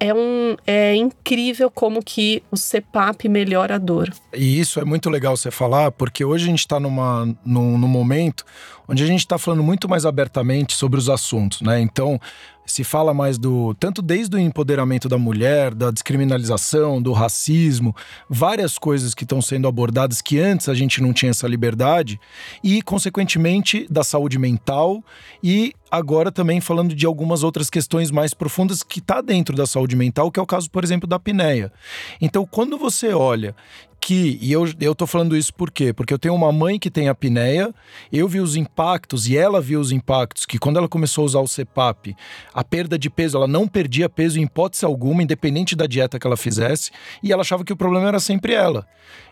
é, 0.00 0.14
um, 0.14 0.56
é 0.66 0.94
incrível 0.96 1.70
como 1.70 2.02
que 2.02 2.42
o 2.50 2.56
CPAP 2.56 3.28
melhora 3.28 3.74
a 3.74 3.78
dor. 3.78 4.10
E 4.34 4.58
isso 4.58 4.80
é 4.80 4.84
muito 4.84 5.10
legal 5.10 5.36
você 5.36 5.50
falar, 5.50 5.92
porque 5.92 6.24
hoje 6.24 6.44
a 6.46 6.48
gente 6.48 6.60
está 6.60 6.80
num, 6.80 7.36
num 7.44 7.88
momento 7.88 8.44
onde 8.88 9.04
a 9.04 9.06
gente 9.06 9.20
está 9.20 9.38
falando 9.38 9.62
muito 9.62 9.88
mais 9.88 10.04
abertamente 10.04 10.74
sobre 10.74 10.98
os 10.98 11.08
assuntos, 11.08 11.60
né? 11.60 11.80
Então, 11.80 12.18
se 12.70 12.84
fala 12.84 13.12
mais 13.12 13.38
do 13.38 13.74
tanto 13.74 14.00
desde 14.00 14.36
o 14.36 14.38
empoderamento 14.38 15.08
da 15.08 15.18
mulher, 15.18 15.74
da 15.74 15.90
descriminalização, 15.90 17.00
do 17.02 17.12
racismo, 17.12 17.94
várias 18.28 18.78
coisas 18.78 19.14
que 19.14 19.24
estão 19.24 19.42
sendo 19.42 19.66
abordadas 19.66 20.22
que 20.22 20.38
antes 20.38 20.68
a 20.68 20.74
gente 20.74 21.02
não 21.02 21.12
tinha 21.12 21.30
essa 21.30 21.48
liberdade 21.48 22.20
e 22.62 22.82
consequentemente 22.82 23.86
da 23.90 24.04
saúde 24.04 24.38
mental 24.38 25.02
e 25.42 25.72
agora 25.90 26.30
também 26.30 26.60
falando 26.60 26.94
de 26.94 27.04
algumas 27.04 27.42
outras 27.42 27.68
questões 27.68 28.10
mais 28.10 28.32
profundas 28.32 28.82
que 28.82 29.00
está 29.00 29.20
dentro 29.20 29.56
da 29.56 29.66
saúde 29.66 29.96
mental, 29.96 30.30
que 30.30 30.38
é 30.38 30.42
o 30.42 30.46
caso, 30.46 30.70
por 30.70 30.84
exemplo, 30.84 31.08
da 31.08 31.16
apneia. 31.16 31.72
Então, 32.20 32.46
quando 32.46 32.78
você 32.78 33.12
olha 33.12 33.54
que, 34.00 34.38
e 34.40 34.50
eu, 34.50 34.64
eu 34.80 34.94
tô 34.94 35.06
falando 35.06 35.36
isso 35.36 35.52
por 35.52 35.70
quê? 35.70 35.92
Porque 35.92 36.12
eu 36.12 36.18
tenho 36.18 36.34
uma 36.34 36.50
mãe 36.50 36.78
que 36.78 36.90
tem 36.90 37.08
apneia, 37.08 37.74
eu 38.10 38.26
vi 38.26 38.40
os 38.40 38.56
impactos 38.56 39.28
e 39.28 39.36
ela 39.36 39.60
viu 39.60 39.78
os 39.78 39.92
impactos, 39.92 40.46
que 40.46 40.58
quando 40.58 40.78
ela 40.78 40.88
começou 40.88 41.22
a 41.22 41.26
usar 41.26 41.40
o 41.40 41.46
CPAP, 41.46 42.16
a 42.54 42.64
perda 42.64 42.98
de 42.98 43.10
peso, 43.10 43.36
ela 43.36 43.46
não 43.46 43.68
perdia 43.68 44.08
peso 44.08 44.38
em 44.38 44.44
hipótese 44.44 44.84
alguma, 44.84 45.22
independente 45.22 45.76
da 45.76 45.86
dieta 45.86 46.18
que 46.18 46.26
ela 46.26 46.36
fizesse, 46.36 46.90
e 47.22 47.32
ela 47.32 47.42
achava 47.42 47.64
que 47.64 47.72
o 47.72 47.76
problema 47.76 48.08
era 48.08 48.18
sempre 48.18 48.54
ela, 48.54 48.86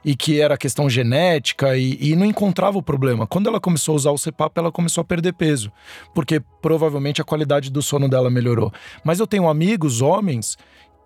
e 0.04 0.14
que 0.14 0.40
era 0.40 0.58
questão 0.58 0.88
genética, 0.90 1.76
e, 1.76 1.96
e 2.00 2.14
não 2.14 2.26
encontrava 2.26 2.76
o 2.76 2.82
problema. 2.82 3.26
Quando 3.26 3.48
ela 3.48 3.58
começou 3.58 3.94
a 3.94 3.96
usar 3.96 4.10
o 4.10 4.18
CPAP, 4.18 4.58
ela 4.58 4.70
começou 4.70 5.02
a 5.02 5.04
perder 5.04 5.32
peso, 5.32 5.72
porque 6.14 6.40
provavelmente 6.60 7.22
a 7.22 7.24
qualidade 7.24 7.70
do 7.70 7.80
sono 7.80 8.08
dela 8.08 8.28
melhorou. 8.28 8.72
Mas 9.02 9.18
eu 9.18 9.26
tenho 9.26 9.48
amigos, 9.48 10.02
homens, 10.02 10.58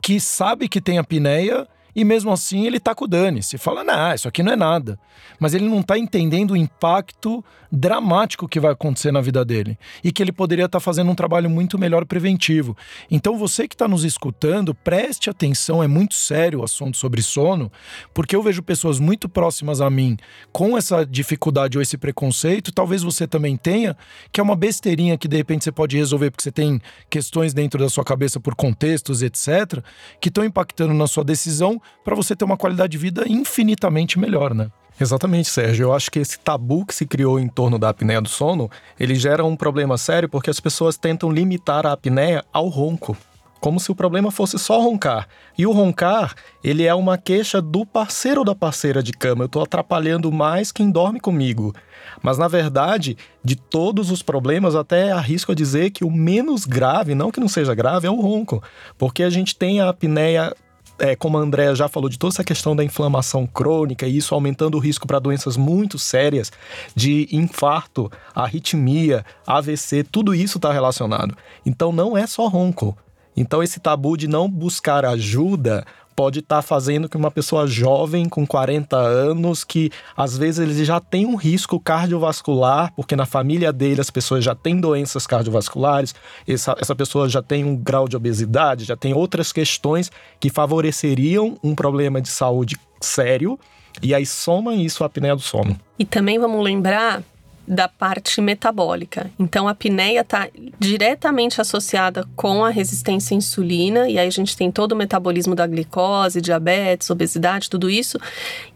que 0.02 0.18
sabe 0.18 0.68
que 0.68 0.80
tem 0.80 0.98
apneia 0.98 1.68
e 1.94 2.04
mesmo 2.04 2.30
assim 2.30 2.66
ele 2.66 2.80
tá 2.80 2.94
com 2.94 3.04
o 3.04 3.08
dane-se. 3.08 3.58
Fala, 3.58 3.84
não, 3.84 4.14
isso 4.14 4.28
aqui 4.28 4.42
não 4.42 4.52
é 4.52 4.56
nada. 4.56 4.98
Mas 5.38 5.54
ele 5.54 5.68
não 5.68 5.82
tá 5.82 5.98
entendendo 5.98 6.52
o 6.52 6.56
impacto 6.56 7.44
dramático 7.70 8.48
que 8.48 8.60
vai 8.60 8.72
acontecer 8.72 9.10
na 9.10 9.20
vida 9.20 9.44
dele. 9.44 9.78
E 10.02 10.12
que 10.12 10.22
ele 10.22 10.32
poderia 10.32 10.66
estar 10.66 10.78
tá 10.78 10.80
fazendo 10.80 11.10
um 11.10 11.14
trabalho 11.14 11.50
muito 11.50 11.78
melhor 11.78 12.04
preventivo. 12.04 12.76
Então 13.10 13.36
você 13.36 13.66
que 13.66 13.74
está 13.74 13.88
nos 13.88 14.04
escutando, 14.04 14.74
preste 14.74 15.28
atenção, 15.28 15.82
é 15.82 15.88
muito 15.88 16.14
sério 16.14 16.60
o 16.60 16.64
assunto 16.64 16.96
sobre 16.96 17.22
sono, 17.22 17.72
porque 18.14 18.36
eu 18.36 18.42
vejo 18.42 18.62
pessoas 18.62 18.98
muito 18.98 19.28
próximas 19.28 19.80
a 19.80 19.90
mim 19.90 20.16
com 20.52 20.76
essa 20.76 21.04
dificuldade 21.04 21.78
ou 21.78 21.82
esse 21.82 21.96
preconceito, 21.96 22.72
talvez 22.72 23.02
você 23.02 23.26
também 23.26 23.56
tenha, 23.56 23.96
que 24.30 24.40
é 24.40 24.42
uma 24.42 24.56
besteirinha 24.56 25.18
que 25.18 25.28
de 25.28 25.36
repente 25.36 25.64
você 25.64 25.72
pode 25.72 25.96
resolver 25.96 26.30
porque 26.30 26.42
você 26.42 26.52
tem 26.52 26.80
questões 27.08 27.54
dentro 27.54 27.80
da 27.80 27.88
sua 27.88 28.04
cabeça 28.04 28.38
por 28.38 28.54
contextos, 28.54 29.22
etc., 29.22 29.82
que 30.20 30.28
estão 30.28 30.44
impactando 30.44 30.94
na 30.94 31.06
sua 31.06 31.24
decisão 31.24 31.81
para 32.04 32.14
você 32.14 32.34
ter 32.34 32.44
uma 32.44 32.56
qualidade 32.56 32.92
de 32.92 32.98
vida 32.98 33.24
infinitamente 33.26 34.18
melhor, 34.18 34.54
né? 34.54 34.70
Exatamente, 35.00 35.48
Sérgio. 35.48 35.84
Eu 35.84 35.94
acho 35.94 36.10
que 36.10 36.18
esse 36.18 36.38
tabu 36.38 36.84
que 36.84 36.94
se 36.94 37.06
criou 37.06 37.40
em 37.40 37.48
torno 37.48 37.78
da 37.78 37.88
apneia 37.88 38.20
do 38.20 38.28
sono, 38.28 38.70
ele 38.98 39.14
gera 39.14 39.44
um 39.44 39.56
problema 39.56 39.96
sério 39.98 40.28
porque 40.28 40.50
as 40.50 40.60
pessoas 40.60 40.96
tentam 40.96 41.30
limitar 41.30 41.86
a 41.86 41.92
apneia 41.92 42.44
ao 42.52 42.68
ronco, 42.68 43.16
como 43.60 43.80
se 43.80 43.90
o 43.90 43.94
problema 43.94 44.30
fosse 44.30 44.58
só 44.58 44.80
roncar. 44.80 45.26
E 45.56 45.66
o 45.66 45.72
roncar, 45.72 46.34
ele 46.62 46.84
é 46.84 46.94
uma 46.94 47.16
queixa 47.16 47.60
do 47.60 47.86
parceiro 47.86 48.40
ou 48.40 48.44
da 48.44 48.54
parceira 48.54 49.02
de 49.02 49.12
cama. 49.12 49.44
Eu 49.44 49.46
estou 49.46 49.62
atrapalhando 49.62 50.30
mais 50.30 50.70
quem 50.70 50.90
dorme 50.90 51.20
comigo. 51.20 51.74
Mas 52.22 52.38
na 52.38 52.48
verdade, 52.48 53.16
de 53.44 53.56
todos 53.56 54.10
os 54.10 54.22
problemas, 54.22 54.74
até 54.74 55.10
arrisco 55.10 55.52
a 55.52 55.54
dizer 55.54 55.90
que 55.90 56.04
o 56.04 56.10
menos 56.10 56.64
grave, 56.64 57.14
não 57.14 57.30
que 57.30 57.40
não 57.40 57.48
seja 57.48 57.74
grave, 57.74 58.06
é 58.06 58.10
o 58.10 58.20
ronco, 58.20 58.62
porque 58.98 59.22
a 59.22 59.30
gente 59.30 59.56
tem 59.56 59.80
a 59.80 59.88
apneia 59.88 60.54
é, 60.98 61.16
como 61.16 61.38
a 61.38 61.40
Andrea 61.40 61.74
já 61.74 61.88
falou, 61.88 62.08
de 62.08 62.18
toda 62.18 62.34
essa 62.34 62.44
questão 62.44 62.76
da 62.76 62.84
inflamação 62.84 63.46
crônica 63.46 64.06
e 64.06 64.16
isso 64.16 64.34
aumentando 64.34 64.76
o 64.76 64.80
risco 64.80 65.06
para 65.06 65.18
doenças 65.18 65.56
muito 65.56 65.98
sérias 65.98 66.52
de 66.94 67.28
infarto, 67.32 68.10
arritmia, 68.34 69.24
AVC, 69.46 70.04
tudo 70.04 70.34
isso 70.34 70.58
está 70.58 70.72
relacionado. 70.72 71.36
Então 71.64 71.92
não 71.92 72.16
é 72.16 72.26
só 72.26 72.46
ronco. 72.48 72.96
Então 73.36 73.62
esse 73.62 73.80
tabu 73.80 74.16
de 74.16 74.28
não 74.28 74.48
buscar 74.48 75.04
ajuda 75.04 75.84
pode 76.14 76.40
estar 76.40 76.56
tá 76.56 76.62
fazendo 76.62 77.08
que 77.08 77.16
uma 77.16 77.30
pessoa 77.30 77.66
jovem 77.66 78.28
com 78.28 78.46
40 78.46 78.96
anos, 78.96 79.64
que 79.64 79.90
às 80.16 80.36
vezes 80.36 80.58
ele 80.58 80.84
já 80.84 81.00
tem 81.00 81.26
um 81.26 81.36
risco 81.36 81.78
cardiovascular, 81.80 82.92
porque 82.94 83.16
na 83.16 83.26
família 83.26 83.72
dele 83.72 84.00
as 84.00 84.10
pessoas 84.10 84.44
já 84.44 84.54
têm 84.54 84.80
doenças 84.80 85.26
cardiovasculares, 85.26 86.14
essa, 86.46 86.76
essa 86.78 86.94
pessoa 86.94 87.28
já 87.28 87.42
tem 87.42 87.64
um 87.64 87.76
grau 87.76 88.08
de 88.08 88.16
obesidade, 88.16 88.84
já 88.84 88.96
tem 88.96 89.14
outras 89.14 89.52
questões 89.52 90.10
que 90.38 90.50
favoreceriam 90.50 91.56
um 91.62 91.74
problema 91.74 92.20
de 92.20 92.28
saúde 92.28 92.76
sério, 93.00 93.58
e 94.00 94.14
aí 94.14 94.24
soma 94.24 94.74
isso 94.74 95.02
à 95.02 95.06
apneia 95.06 95.34
do 95.34 95.42
sono. 95.42 95.78
E 95.98 96.04
também 96.04 96.38
vamos 96.38 96.62
lembrar 96.62 97.22
da 97.66 97.88
parte 97.88 98.40
metabólica. 98.40 99.30
Então, 99.38 99.68
a 99.68 99.70
apneia 99.70 100.20
está 100.20 100.48
diretamente 100.78 101.60
associada 101.60 102.26
com 102.34 102.64
a 102.64 102.70
resistência 102.70 103.34
à 103.34 103.38
insulina, 103.38 104.08
e 104.08 104.18
aí 104.18 104.26
a 104.26 104.30
gente 104.30 104.56
tem 104.56 104.70
todo 104.70 104.92
o 104.92 104.96
metabolismo 104.96 105.54
da 105.54 105.66
glicose, 105.66 106.40
diabetes, 106.40 107.08
obesidade, 107.10 107.70
tudo 107.70 107.88
isso. 107.88 108.18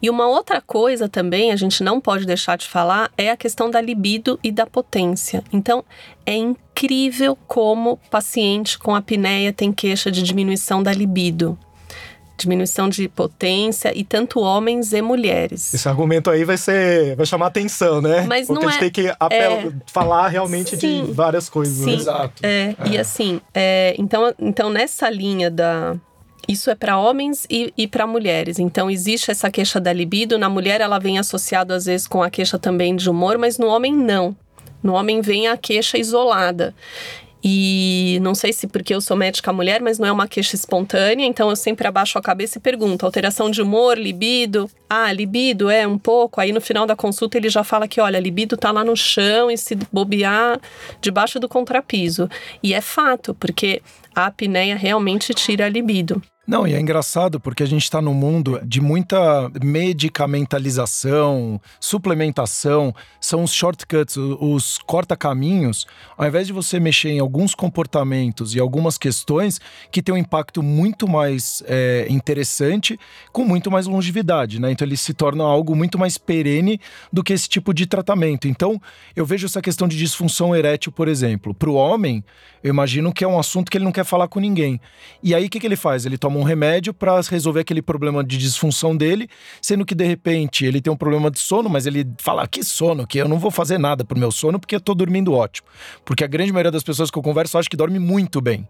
E 0.01 0.09
uma 0.09 0.27
outra 0.27 0.61
coisa 0.61 1.09
também, 1.09 1.51
a 1.51 1.55
gente 1.55 1.83
não 1.83 1.99
pode 1.99 2.25
deixar 2.25 2.57
de 2.57 2.67
falar, 2.67 3.11
é 3.17 3.29
a 3.29 3.37
questão 3.37 3.69
da 3.69 3.81
libido 3.81 4.39
e 4.43 4.51
da 4.51 4.65
potência. 4.65 5.43
Então, 5.51 5.83
é 6.25 6.35
incrível 6.35 7.37
como 7.47 7.97
paciente 8.09 8.77
com 8.77 8.95
apneia 8.95 9.53
tem 9.53 9.71
queixa 9.71 10.11
de 10.11 10.21
diminuição 10.21 10.81
da 10.81 10.91
libido 10.91 11.57
diminuição 12.37 12.87
de 12.87 13.07
potência 13.09 13.91
e 13.97 14.03
tanto 14.03 14.39
homens 14.39 14.93
e 14.93 15.01
mulheres. 15.01 15.73
Esse 15.73 15.89
argumento 15.89 16.29
aí 16.29 16.43
vai 16.43 16.57
ser 16.57 17.15
vai 17.15 17.25
chamar 17.25 17.47
atenção, 17.47 18.01
né? 18.01 18.21
Mas 18.27 18.47
Porque 18.47 18.61
não 18.61 18.69
a 18.69 18.71
gente 18.71 18.77
é, 18.77 18.89
tem 18.89 18.91
que 18.91 19.15
apel, 19.19 19.51
é, 19.51 19.71
falar 19.87 20.27
realmente 20.27 20.77
sim, 20.77 21.05
de 21.05 21.11
várias 21.11 21.49
coisas. 21.49 21.83
Sim, 21.83 21.95
Exato. 21.95 22.33
É, 22.43 22.75
é. 22.79 22.87
E 22.91 22.97
assim, 22.97 23.41
é, 23.53 23.95
então, 23.97 24.33
então 24.39 24.69
nessa 24.69 25.09
linha 25.09 25.49
da 25.49 25.95
isso 26.47 26.69
é 26.69 26.75
para 26.75 26.97
homens 26.97 27.45
e, 27.49 27.73
e 27.77 27.87
para 27.87 28.07
mulheres. 28.07 28.57
Então, 28.57 28.89
existe 28.89 29.29
essa 29.29 29.51
queixa 29.51 29.81
da 29.81 29.91
libido. 29.91 30.37
Na 30.37 30.47
mulher, 30.47 30.79
ela 30.79 30.97
vem 30.97 31.19
associada 31.19 31.75
às 31.75 31.85
vezes 31.85 32.07
com 32.07 32.23
a 32.23 32.29
queixa 32.29 32.57
também 32.57 32.95
de 32.95 33.09
humor, 33.09 33.37
mas 33.37 33.57
no 33.57 33.67
homem, 33.67 33.93
não. 33.93 34.33
No 34.81 34.93
homem 34.93 35.19
vem 35.19 35.49
a 35.49 35.57
queixa 35.57 35.97
isolada. 35.97 36.73
E 37.49 38.19
não 38.21 38.35
sei 38.35 38.51
se 38.51 38.67
porque 38.67 38.93
eu 38.93 38.99
sou 38.99 39.15
médica 39.15 39.53
mulher, 39.53 39.81
mas 39.81 39.97
não 39.97 40.05
é 40.05 40.11
uma 40.11 40.27
queixa 40.27 40.53
espontânea, 40.53 41.25
então 41.25 41.49
eu 41.49 41.55
sempre 41.55 41.87
abaixo 41.87 42.17
a 42.17 42.21
cabeça 42.21 42.57
e 42.57 42.61
pergunto: 42.61 43.05
alteração 43.05 43.49
de 43.49 43.61
humor, 43.61 43.97
libido? 43.97 44.69
Ah, 44.89 45.13
libido 45.13 45.69
é 45.69 45.87
um 45.87 45.97
pouco. 45.97 46.41
Aí 46.41 46.51
no 46.51 46.59
final 46.59 46.85
da 46.85 46.93
consulta 46.93 47.37
ele 47.37 47.47
já 47.47 47.63
fala 47.63 47.87
que, 47.87 48.01
olha, 48.01 48.19
libido 48.19 48.57
tá 48.57 48.69
lá 48.69 48.83
no 48.83 48.97
chão 48.97 49.49
e 49.49 49.57
se 49.57 49.75
bobear 49.89 50.59
debaixo 50.99 51.39
do 51.39 51.47
contrapiso. 51.47 52.29
E 52.61 52.73
é 52.73 52.81
fato, 52.81 53.33
porque 53.33 53.81
a 54.13 54.25
apneia 54.25 54.75
realmente 54.75 55.33
tira 55.33 55.67
a 55.67 55.69
libido. 55.69 56.21
Não, 56.47 56.65
e 56.65 56.73
é 56.73 56.79
engraçado 56.79 57.41
porque 57.41 57.61
a 57.61 57.65
gente 57.65 57.83
está 57.83 58.01
num 58.01 58.13
mundo 58.13 58.61
de 58.63 58.79
muita 58.79 59.51
medicamentalização, 59.61 61.59
suplementação, 61.77 62.95
são 63.19 63.43
os 63.43 63.51
shortcuts, 63.51 64.15
os 64.15 64.77
corta-caminhos, 64.77 65.85
ao 66.17 66.25
invés 66.25 66.47
de 66.47 66.53
você 66.53 66.79
mexer 66.79 67.09
em 67.09 67.19
alguns 67.19 67.53
comportamentos 67.53 68.55
e 68.55 68.61
algumas 68.61 68.97
questões 68.97 69.59
que 69.91 70.01
tem 70.01 70.15
um 70.15 70.17
impacto 70.17 70.63
muito 70.63 71.05
mais 71.05 71.61
é, 71.67 72.07
interessante, 72.09 72.97
com 73.33 73.43
muito 73.43 73.69
mais 73.69 73.85
longevidade, 73.85 74.61
né? 74.61 74.71
Então 74.71 74.87
ele 74.87 74.95
se 74.95 75.13
torna 75.13 75.43
algo 75.43 75.75
muito 75.75 75.99
mais 75.99 76.17
perene 76.17 76.79
do 77.11 77.25
que 77.25 77.33
esse 77.33 77.49
tipo 77.49 77.73
de 77.73 77.85
tratamento. 77.85 78.47
Então 78.47 78.81
eu 79.13 79.25
vejo 79.25 79.45
essa 79.45 79.61
questão 79.61 79.85
de 79.85 79.97
disfunção 79.97 80.55
erétil, 80.55 80.93
por 80.93 81.09
exemplo. 81.09 81.53
Para 81.53 81.69
o 81.69 81.73
homem, 81.73 82.23
eu 82.63 82.69
imagino 82.69 83.11
que 83.11 83.25
é 83.25 83.27
um 83.27 83.37
assunto 83.37 83.69
que 83.69 83.77
ele 83.77 83.83
não 83.83 83.91
quer 83.91 84.05
falar 84.05 84.29
com 84.29 84.39
ninguém. 84.39 84.79
E 85.21 85.35
aí 85.35 85.47
o 85.47 85.49
que, 85.49 85.59
que 85.59 85.67
ele 85.67 85.75
faz? 85.75 86.05
Ele 86.05 86.17
toma 86.17 86.36
um 86.37 86.43
remédio 86.43 86.93
para 86.93 87.19
resolver 87.21 87.61
aquele 87.61 87.81
problema 87.81 88.23
de 88.23 88.37
disfunção 88.37 88.95
dele, 88.95 89.29
sendo 89.61 89.85
que 89.85 89.95
de 89.95 90.05
repente 90.05 90.65
ele 90.65 90.81
tem 90.81 90.91
um 90.91 90.97
problema 90.97 91.29
de 91.31 91.39
sono, 91.39 91.69
mas 91.69 91.85
ele 91.85 92.07
fala: 92.17 92.47
que 92.47 92.63
sono, 92.63 93.05
que 93.05 93.17
eu 93.17 93.27
não 93.27 93.39
vou 93.39 93.51
fazer 93.51 93.77
nada 93.77 94.03
pro 94.05 94.17
meu 94.17 94.31
sono 94.31 94.59
porque 94.59 94.75
eu 94.75 94.81
tô 94.81 94.93
dormindo 94.93 95.33
ótimo. 95.33 95.67
Porque 96.05 96.23
a 96.23 96.27
grande 96.27 96.51
maioria 96.51 96.71
das 96.71 96.83
pessoas 96.83 97.09
que 97.09 97.17
eu 97.17 97.23
converso 97.23 97.57
acha 97.57 97.69
que 97.69 97.77
dorme 97.77 97.99
muito 97.99 98.39
bem. 98.41 98.67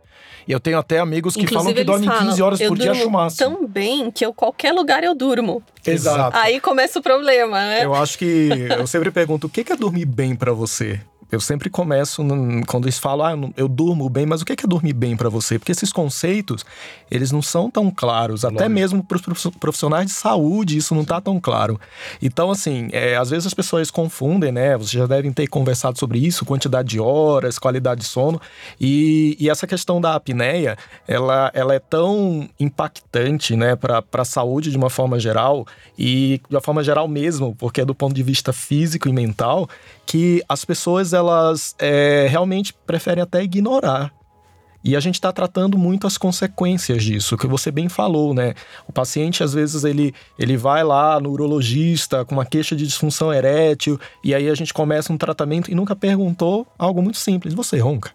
E 0.48 0.52
eu 0.52 0.60
tenho 0.60 0.78
até 0.78 1.00
amigos 1.00 1.36
que 1.36 1.42
Inclusive, 1.42 1.60
falam 1.60 1.74
que 1.74 1.84
dormem 1.84 2.10
falam, 2.10 2.30
15 2.30 2.42
horas 2.42 2.60
por 2.62 2.78
dia, 2.78 2.92
acho 2.92 3.10
massa. 3.12 3.38
Tão 3.38 3.68
bem 3.68 4.10
que 4.10 4.26
eu 4.26 4.34
qualquer 4.34 4.72
lugar 4.72 5.04
eu 5.04 5.14
durmo. 5.14 5.62
Exato. 5.86 6.38
Aí 6.38 6.60
começa 6.60 7.00
o 7.00 7.02
problema, 7.02 7.60
né? 7.60 7.84
Eu 7.84 7.94
acho 7.94 8.18
que 8.18 8.50
eu 8.78 8.88
sempre 8.88 9.12
pergunto: 9.12 9.48
o 9.48 9.50
que 9.50 9.72
é 9.72 9.76
dormir 9.76 10.06
bem 10.06 10.36
para 10.36 10.54
você? 10.54 11.00
Eu 11.32 11.40
sempre 11.40 11.70
começo 11.70 12.24
quando 12.68 12.86
eles 12.86 12.98
falam, 12.98 13.26
ah, 13.26 13.54
eu 13.58 13.68
durmo 13.68 14.10
bem, 14.10 14.26
mas 14.26 14.42
o 14.42 14.46
que 14.46 14.54
é 14.54 14.68
dormir 14.68 14.94
bem 14.94 15.16
para 15.16 15.30
você? 15.30 15.60
Porque 15.60 15.72
esses 15.72 15.92
conceitos, 15.92 16.66
eles 17.12 17.32
não 17.32 17.42
são 17.42 17.70
tão 17.70 17.92
claros, 17.92 18.44
Lógico. 18.44 18.62
até 18.62 18.70
mesmo 18.70 19.04
para 19.04 19.18
os 19.18 19.48
profissionais 19.60 20.08
de 20.08 20.14
saúde, 20.14 20.78
isso 20.78 20.96
não 20.96 21.02
está 21.02 21.20
tão 21.20 21.40
claro. 21.40 21.80
Então, 22.22 22.50
assim, 22.50 22.90
é, 22.92 23.16
às 23.16 23.30
vezes 23.30 23.48
as 23.48 23.54
pessoas 23.54 23.92
confundem, 23.92 24.52
né? 24.52 24.78
Vocês 24.78 24.92
já 24.92 25.06
devem 25.06 25.32
ter 25.34 25.48
conversado 25.48 26.00
sobre 26.00 26.20
isso, 26.20 26.46
quantidade 26.46 26.90
de 26.90 27.00
horas, 27.00 27.60
qualidade 27.60 28.02
de 28.02 28.08
sono, 28.08 28.40
e, 28.80 29.36
e 29.40 29.50
essa 29.50 29.68
questão 29.68 30.00
da 30.00 30.16
apneia, 30.16 30.78
ela, 31.08 31.52
ela 31.54 31.74
é 31.74 31.80
tão 31.80 32.50
impactante, 32.60 33.56
né, 33.56 33.76
para 33.76 34.04
a 34.14 34.26
saúde 34.26 34.72
de 34.72 34.78
uma 34.78 34.90
forma 34.90 35.20
geral, 35.20 35.66
e 35.98 36.42
de 36.50 36.56
uma 36.56 36.62
forma 36.62 36.84
geral 36.84 37.08
mesmo, 37.08 37.56
porque 37.56 37.82
é 37.82 37.86
do 37.86 37.96
ponto 37.96 38.14
de 38.14 38.24
vista 38.24 38.54
físico 38.54 39.10
e 39.10 39.14
mental, 39.14 39.68
que 40.08 40.42
as 40.48 40.64
pessoas 40.64 41.14
elas 41.14 41.76
é, 41.78 42.28
realmente 42.30 42.74
preferem 42.74 43.22
até 43.22 43.44
ignorar. 43.44 44.12
E 44.84 44.96
a 44.96 45.02
gente 45.02 45.16
está 45.16 45.34
tratando 45.34 45.78
muito 45.78 46.08
as 46.08 46.18
consequências 46.18 47.04
disso, 47.04 47.36
que 47.36 47.46
você 47.46 47.70
bem 47.70 47.90
falou, 47.90 48.34
né? 48.34 48.54
O 48.88 48.94
paciente, 48.94 49.44
às 49.44 49.54
vezes, 49.54 49.84
ele, 49.84 50.14
ele 50.40 50.56
vai 50.56 50.82
lá 50.82 51.20
no 51.20 51.30
urologista 51.30 52.24
com 52.24 52.36
uma 52.36 52.46
queixa 52.46 52.74
de 52.74 52.88
disfunção 52.88 53.34
erétil, 53.34 54.00
e 54.24 54.34
aí 54.34 54.48
a 54.50 54.56
gente 54.56 54.74
começa 54.74 55.12
um 55.12 55.18
tratamento 55.18 55.70
e 55.70 55.76
nunca 55.76 55.94
perguntou 55.94 56.66
algo 56.80 57.02
muito 57.02 57.18
simples: 57.18 57.54
você 57.54 57.78
ronca? 57.80 58.12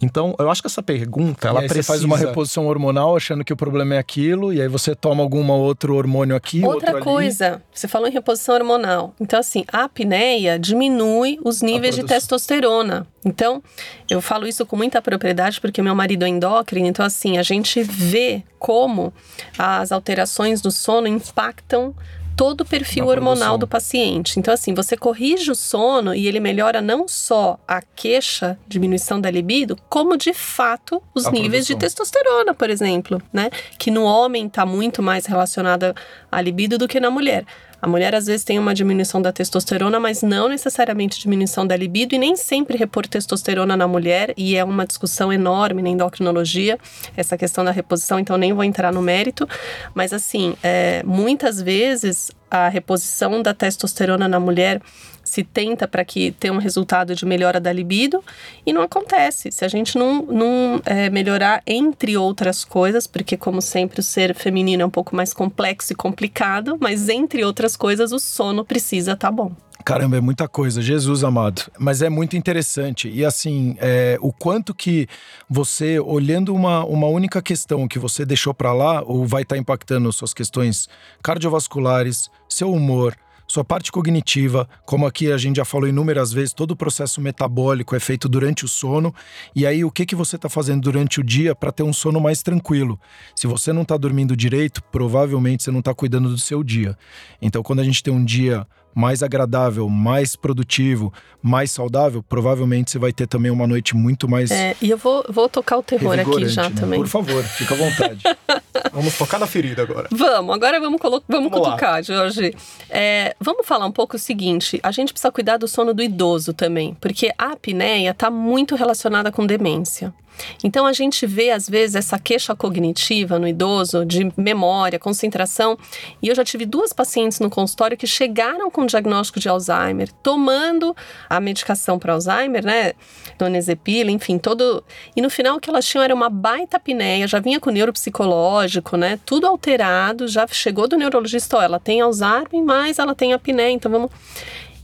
Então, 0.00 0.34
eu 0.38 0.48
acho 0.50 0.62
que 0.62 0.68
essa 0.68 0.82
pergunta, 0.82 1.48
ela 1.48 1.60
e 1.60 1.62
aí 1.62 1.68
precisa... 1.68 1.82
Você 1.82 1.92
faz 1.92 2.04
uma 2.04 2.16
reposição 2.16 2.66
hormonal 2.66 3.16
achando 3.16 3.44
que 3.44 3.52
o 3.52 3.56
problema 3.56 3.96
é 3.96 3.98
aquilo, 3.98 4.52
e 4.52 4.62
aí 4.62 4.68
você 4.68 4.94
toma 4.94 5.22
algum 5.22 5.48
outro 5.50 5.96
hormônio 5.96 6.36
aqui, 6.36 6.64
Outra 6.64 7.00
coisa, 7.00 7.54
ali. 7.54 7.62
você 7.72 7.88
falou 7.88 8.08
em 8.08 8.12
reposição 8.12 8.54
hormonal. 8.54 9.14
Então, 9.20 9.38
assim, 9.38 9.64
a 9.72 9.84
apneia 9.84 10.58
diminui 10.58 11.38
os 11.44 11.62
níveis 11.62 11.94
de 11.94 12.04
testosterona. 12.04 13.06
Então, 13.24 13.62
eu 14.08 14.20
falo 14.20 14.46
isso 14.46 14.64
com 14.64 14.76
muita 14.76 15.02
propriedade 15.02 15.60
porque 15.60 15.82
meu 15.82 15.94
marido 15.94 16.24
é 16.24 16.28
endócrino, 16.28 16.86
então 16.86 17.04
assim, 17.04 17.36
a 17.36 17.42
gente 17.42 17.82
vê 17.82 18.42
como 18.58 19.12
as 19.58 19.92
alterações 19.92 20.60
do 20.60 20.70
sono 20.70 21.08
impactam 21.08 21.94
todo 22.38 22.60
o 22.62 22.64
perfil 22.64 23.04
Na 23.04 23.10
hormonal 23.10 23.34
produção. 23.36 23.58
do 23.58 23.66
paciente. 23.68 24.38
Então, 24.38 24.54
assim, 24.54 24.72
você 24.72 24.96
corrige 24.96 25.50
o 25.50 25.54
sono 25.54 26.14
e 26.14 26.26
ele 26.26 26.40
melhora 26.40 26.80
não 26.80 27.06
só 27.08 27.58
a 27.68 27.82
queixa, 27.82 28.56
diminuição 28.66 29.20
da 29.20 29.30
libido, 29.30 29.76
como 29.88 30.16
de 30.16 30.32
fato 30.32 31.02
os 31.14 31.26
a 31.26 31.30
níveis 31.32 31.66
produção. 31.66 31.76
de 31.76 31.80
testosterona, 31.80 32.54
por 32.54 32.70
exemplo, 32.70 33.20
né? 33.32 33.50
Que 33.78 33.90
no 33.90 34.04
homem 34.04 34.46
está 34.46 34.64
muito 34.64 35.02
mais 35.02 35.26
relacionada 35.26 35.94
à 36.30 36.40
libido 36.40 36.78
do 36.78 36.86
que 36.88 37.00
na 37.00 37.10
mulher. 37.10 37.44
A 37.80 37.86
mulher 37.86 38.14
às 38.14 38.26
vezes 38.26 38.44
tem 38.44 38.58
uma 38.58 38.74
diminuição 38.74 39.22
da 39.22 39.32
testosterona, 39.32 40.00
mas 40.00 40.22
não 40.22 40.48
necessariamente 40.48 41.20
diminuição 41.20 41.66
da 41.66 41.76
libido 41.76 42.14
e 42.14 42.18
nem 42.18 42.36
sempre 42.36 42.76
repor 42.76 43.06
testosterona 43.06 43.76
na 43.76 43.86
mulher, 43.86 44.34
e 44.36 44.56
é 44.56 44.64
uma 44.64 44.86
discussão 44.86 45.32
enorme 45.32 45.80
na 45.80 45.88
endocrinologia, 45.88 46.78
essa 47.16 47.38
questão 47.38 47.64
da 47.64 47.70
reposição, 47.70 48.18
então 48.18 48.36
nem 48.36 48.52
vou 48.52 48.64
entrar 48.64 48.92
no 48.92 49.00
mérito, 49.00 49.48
mas 49.94 50.12
assim, 50.12 50.56
é, 50.62 51.02
muitas 51.04 51.62
vezes 51.62 52.30
a 52.50 52.68
reposição 52.68 53.42
da 53.42 53.54
testosterona 53.54 54.26
na 54.26 54.40
mulher 54.40 54.80
se 55.28 55.44
tenta 55.44 55.86
para 55.86 56.04
que 56.04 56.32
tenha 56.32 56.52
um 56.52 56.58
resultado 56.58 57.14
de 57.14 57.24
melhora 57.24 57.60
da 57.60 57.72
libido 57.72 58.22
e 58.66 58.72
não 58.72 58.82
acontece. 58.82 59.50
Se 59.52 59.64
a 59.64 59.68
gente 59.68 59.96
não, 59.96 60.22
não 60.22 60.82
é, 60.84 61.10
melhorar, 61.10 61.62
entre 61.66 62.16
outras 62.16 62.64
coisas, 62.64 63.06
porque, 63.06 63.36
como 63.36 63.60
sempre, 63.60 64.00
o 64.00 64.02
ser 64.02 64.34
feminino 64.34 64.82
é 64.82 64.86
um 64.86 64.90
pouco 64.90 65.14
mais 65.14 65.32
complexo 65.32 65.92
e 65.92 65.96
complicado, 65.96 66.76
mas 66.80 67.08
entre 67.08 67.44
outras 67.44 67.76
coisas, 67.76 68.12
o 68.12 68.18
sono 68.18 68.64
precisa 68.64 69.12
estar 69.12 69.28
tá 69.28 69.32
bom. 69.32 69.52
Caramba, 69.84 70.18
é 70.18 70.20
muita 70.20 70.46
coisa, 70.46 70.82
Jesus 70.82 71.24
amado. 71.24 71.62
Mas 71.78 72.02
é 72.02 72.10
muito 72.10 72.36
interessante. 72.36 73.08
E 73.08 73.24
assim, 73.24 73.74
é, 73.78 74.18
o 74.20 74.32
quanto 74.32 74.74
que 74.74 75.08
você, 75.48 75.98
olhando 75.98 76.54
uma, 76.54 76.84
uma 76.84 77.06
única 77.06 77.40
questão 77.40 77.88
que 77.88 77.98
você 77.98 78.24
deixou 78.26 78.52
para 78.52 78.72
lá, 78.74 79.02
ou 79.02 79.24
vai 79.24 79.42
estar 79.42 79.54
tá 79.54 79.58
impactando 79.58 80.12
suas 80.12 80.34
questões 80.34 80.88
cardiovasculares, 81.22 82.30
seu 82.48 82.70
humor, 82.70 83.16
sua 83.50 83.64
parte 83.64 83.90
cognitiva, 83.90 84.68
como 84.84 85.06
aqui 85.06 85.32
a 85.32 85.38
gente 85.38 85.56
já 85.56 85.64
falou 85.64 85.88
inúmeras 85.88 86.32
vezes, 86.32 86.52
todo 86.52 86.72
o 86.72 86.76
processo 86.76 87.18
metabólico 87.18 87.96
é 87.96 88.00
feito 88.00 88.28
durante 88.28 88.66
o 88.66 88.68
sono. 88.68 89.14
E 89.56 89.66
aí, 89.66 89.82
o 89.84 89.90
que, 89.90 90.04
que 90.04 90.14
você 90.14 90.36
está 90.36 90.50
fazendo 90.50 90.82
durante 90.82 91.18
o 91.18 91.24
dia 91.24 91.54
para 91.54 91.72
ter 91.72 91.82
um 91.82 91.92
sono 91.92 92.20
mais 92.20 92.42
tranquilo? 92.42 93.00
Se 93.34 93.46
você 93.46 93.72
não 93.72 93.82
está 93.82 93.96
dormindo 93.96 94.36
direito, 94.36 94.82
provavelmente 94.92 95.62
você 95.62 95.70
não 95.70 95.78
está 95.78 95.94
cuidando 95.94 96.28
do 96.28 96.36
seu 96.36 96.62
dia. 96.62 96.96
Então, 97.40 97.62
quando 97.62 97.80
a 97.80 97.84
gente 97.84 98.02
tem 98.02 98.12
um 98.12 98.22
dia 98.22 98.66
mais 98.94 99.22
agradável, 99.22 99.88
mais 99.88 100.34
produtivo, 100.34 101.12
mais 101.40 101.70
saudável, 101.70 102.22
provavelmente 102.22 102.90
você 102.90 102.98
vai 102.98 103.12
ter 103.12 103.26
também 103.26 103.50
uma 103.50 103.66
noite 103.66 103.96
muito 103.96 104.28
mais. 104.28 104.50
É, 104.50 104.76
e 104.82 104.90
eu 104.90 104.98
vou, 104.98 105.24
vou 105.30 105.48
tocar 105.48 105.78
o 105.78 105.82
terror 105.82 106.18
aqui 106.18 106.48
já 106.48 106.68
né? 106.68 106.76
também. 106.78 106.98
Por 106.98 107.06
favor, 107.06 107.42
fica 107.44 107.74
à 107.74 107.78
vontade. 107.78 108.22
vamos 108.92 109.16
tocar 109.16 109.38
na 109.38 109.46
ferida 109.46 109.82
agora. 109.82 110.08
Vamos, 110.10 110.54
agora 110.54 110.80
vamos, 110.80 111.00
vamos, 111.00 111.22
vamos 111.28 111.52
cutucar, 111.52 112.02
Jorge. 112.02 112.54
É, 112.90 113.34
vamos 113.40 113.66
falar 113.66 113.86
um 113.86 113.92
pouco 113.92 114.16
o 114.16 114.18
seguinte: 114.18 114.78
a 114.82 114.90
gente 114.90 115.12
precisa 115.12 115.32
cuidar 115.32 115.56
do 115.56 115.68
sono 115.68 115.94
do 115.94 116.02
idoso 116.02 116.52
também, 116.52 116.96
porque 117.00 117.32
a 117.38 117.52
apneia 117.52 118.10
está 118.10 118.30
muito 118.30 118.74
relacionada 118.74 119.30
com 119.32 119.46
demência. 119.46 120.12
Então 120.62 120.86
a 120.86 120.92
gente 120.92 121.26
vê 121.26 121.50
às 121.50 121.68
vezes 121.68 121.96
essa 121.96 122.18
queixa 122.18 122.54
cognitiva 122.54 123.38
no 123.38 123.46
idoso 123.46 124.04
de 124.04 124.32
memória, 124.36 124.98
concentração, 124.98 125.78
e 126.22 126.28
eu 126.28 126.34
já 126.34 126.44
tive 126.44 126.66
duas 126.66 126.92
pacientes 126.92 127.40
no 127.40 127.50
consultório 127.50 127.96
que 127.96 128.06
chegaram 128.06 128.70
com 128.70 128.86
diagnóstico 128.86 129.40
de 129.40 129.48
Alzheimer, 129.48 130.10
tomando 130.22 130.94
a 131.28 131.40
medicação 131.40 131.98
para 131.98 132.12
Alzheimer, 132.12 132.64
né, 132.64 132.92
donezepila, 133.38 134.10
enfim, 134.10 134.38
todo, 134.38 134.84
e 135.16 135.22
no 135.22 135.30
final 135.30 135.56
o 135.56 135.60
que 135.60 135.70
elas 135.70 135.86
tinham 135.86 136.02
era 136.02 136.14
uma 136.14 136.28
baita 136.28 136.76
apneia, 136.76 137.26
já 137.26 137.38
vinha 137.38 137.60
com 137.60 137.70
neuropsicológico, 137.70 138.96
né, 138.96 139.18
tudo 139.24 139.46
alterado, 139.46 140.28
já 140.28 140.46
chegou 140.46 140.88
do 140.88 140.96
neurologista, 140.96 141.58
ó, 141.58 141.62
ela 141.62 141.78
tem 141.78 142.00
Alzheimer, 142.00 142.64
mas 142.64 142.98
ela 142.98 143.14
tem 143.14 143.32
apneia, 143.32 143.70
então 143.70 143.90
vamos 143.90 144.10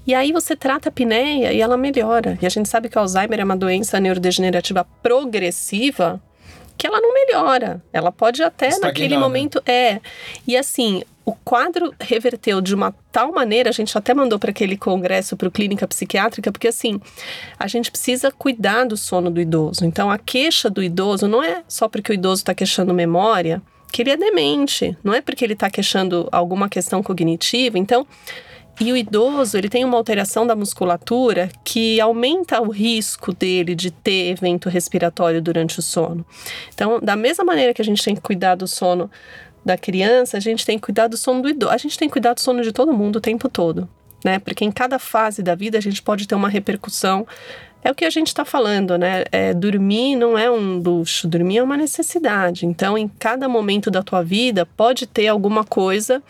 e 0.06 0.14
aí 0.14 0.32
você 0.32 0.54
trata 0.54 0.88
a 0.88 0.90
apneia 0.90 1.52
e 1.52 1.60
ela 1.60 1.76
melhora. 1.76 2.38
E 2.40 2.46
a 2.46 2.48
gente 2.48 2.68
sabe 2.68 2.88
que 2.88 2.98
o 2.98 3.00
Alzheimer 3.00 3.40
é 3.40 3.44
uma 3.44 3.56
doença 3.56 3.98
neurodegenerativa 3.98 4.86
progressiva 5.02 6.20
que 6.76 6.86
ela 6.86 7.00
não 7.00 7.14
melhora. 7.14 7.82
Ela 7.92 8.10
pode 8.10 8.42
até 8.42 8.68
Estagnada. 8.68 8.92
naquele 8.92 9.16
momento 9.16 9.62
é. 9.64 10.00
E 10.46 10.56
assim, 10.56 11.02
o 11.24 11.32
quadro 11.32 11.94
reverteu 12.00 12.60
de 12.60 12.74
uma 12.74 12.94
tal 13.10 13.32
maneira, 13.32 13.70
a 13.70 13.72
gente 13.72 13.96
até 13.96 14.12
mandou 14.12 14.38
para 14.38 14.50
aquele 14.50 14.76
congresso 14.76 15.36
para 15.36 15.48
o 15.48 15.50
clínica 15.50 15.86
psiquiátrica, 15.88 16.52
porque 16.52 16.68
assim, 16.68 17.00
a 17.58 17.66
gente 17.66 17.90
precisa 17.90 18.30
cuidar 18.30 18.84
do 18.84 18.96
sono 18.96 19.30
do 19.30 19.40
idoso. 19.40 19.84
Então 19.84 20.10
a 20.10 20.18
queixa 20.18 20.68
do 20.68 20.82
idoso 20.82 21.26
não 21.26 21.42
é 21.42 21.62
só 21.66 21.88
porque 21.88 22.12
o 22.12 22.14
idoso 22.14 22.42
está 22.42 22.54
queixando 22.54 22.92
memória, 22.92 23.62
que 23.90 24.02
ele 24.02 24.10
é 24.10 24.16
demente, 24.16 24.96
não 25.04 25.14
é 25.14 25.20
porque 25.20 25.44
ele 25.44 25.52
está 25.52 25.70
queixando 25.70 26.28
alguma 26.32 26.68
questão 26.68 27.02
cognitiva. 27.02 27.78
Então, 27.78 28.04
e 28.80 28.92
o 28.92 28.96
idoso, 28.96 29.56
ele 29.56 29.68
tem 29.68 29.84
uma 29.84 29.96
alteração 29.96 30.46
da 30.46 30.56
musculatura 30.56 31.48
que 31.62 32.00
aumenta 32.00 32.60
o 32.60 32.70
risco 32.70 33.32
dele 33.32 33.74
de 33.74 33.90
ter 33.90 34.30
evento 34.30 34.68
respiratório 34.68 35.40
durante 35.40 35.78
o 35.78 35.82
sono. 35.82 36.24
Então, 36.72 36.98
da 37.00 37.14
mesma 37.14 37.44
maneira 37.44 37.72
que 37.72 37.80
a 37.80 37.84
gente 37.84 38.02
tem 38.02 38.14
que 38.14 38.20
cuidar 38.20 38.56
do 38.56 38.66
sono 38.66 39.10
da 39.64 39.78
criança, 39.78 40.36
a 40.36 40.40
gente 40.40 40.66
tem 40.66 40.76
que 40.76 40.84
cuidar 40.84 41.06
do 41.06 41.16
sono 41.16 41.42
do 41.42 41.48
idoso. 41.48 41.72
A 41.72 41.78
gente 41.78 41.96
tem 41.96 42.08
que 42.08 42.12
cuidar 42.12 42.34
do 42.34 42.40
sono 42.40 42.62
de 42.62 42.72
todo 42.72 42.92
mundo 42.92 43.16
o 43.16 43.20
tempo 43.20 43.48
todo, 43.48 43.88
né? 44.24 44.38
Porque 44.40 44.64
em 44.64 44.72
cada 44.72 44.98
fase 44.98 45.42
da 45.42 45.54
vida 45.54 45.78
a 45.78 45.80
gente 45.80 46.02
pode 46.02 46.26
ter 46.26 46.34
uma 46.34 46.48
repercussão 46.48 47.26
é 47.84 47.90
o 47.90 47.94
que 47.94 48.06
a 48.06 48.10
gente 48.10 48.28
está 48.28 48.46
falando, 48.46 48.96
né? 48.96 49.24
É, 49.30 49.52
dormir 49.52 50.16
não 50.16 50.38
é 50.38 50.50
um 50.50 50.78
luxo, 50.78 51.28
dormir 51.28 51.58
é 51.58 51.62
uma 51.62 51.76
necessidade. 51.76 52.64
Então, 52.64 52.96
em 52.96 53.06
cada 53.06 53.46
momento 53.46 53.90
da 53.90 54.02
tua 54.02 54.22
vida, 54.22 54.64
pode 54.64 55.06
ter 55.06 55.28
alguma 55.28 55.64
coisa 55.64 56.22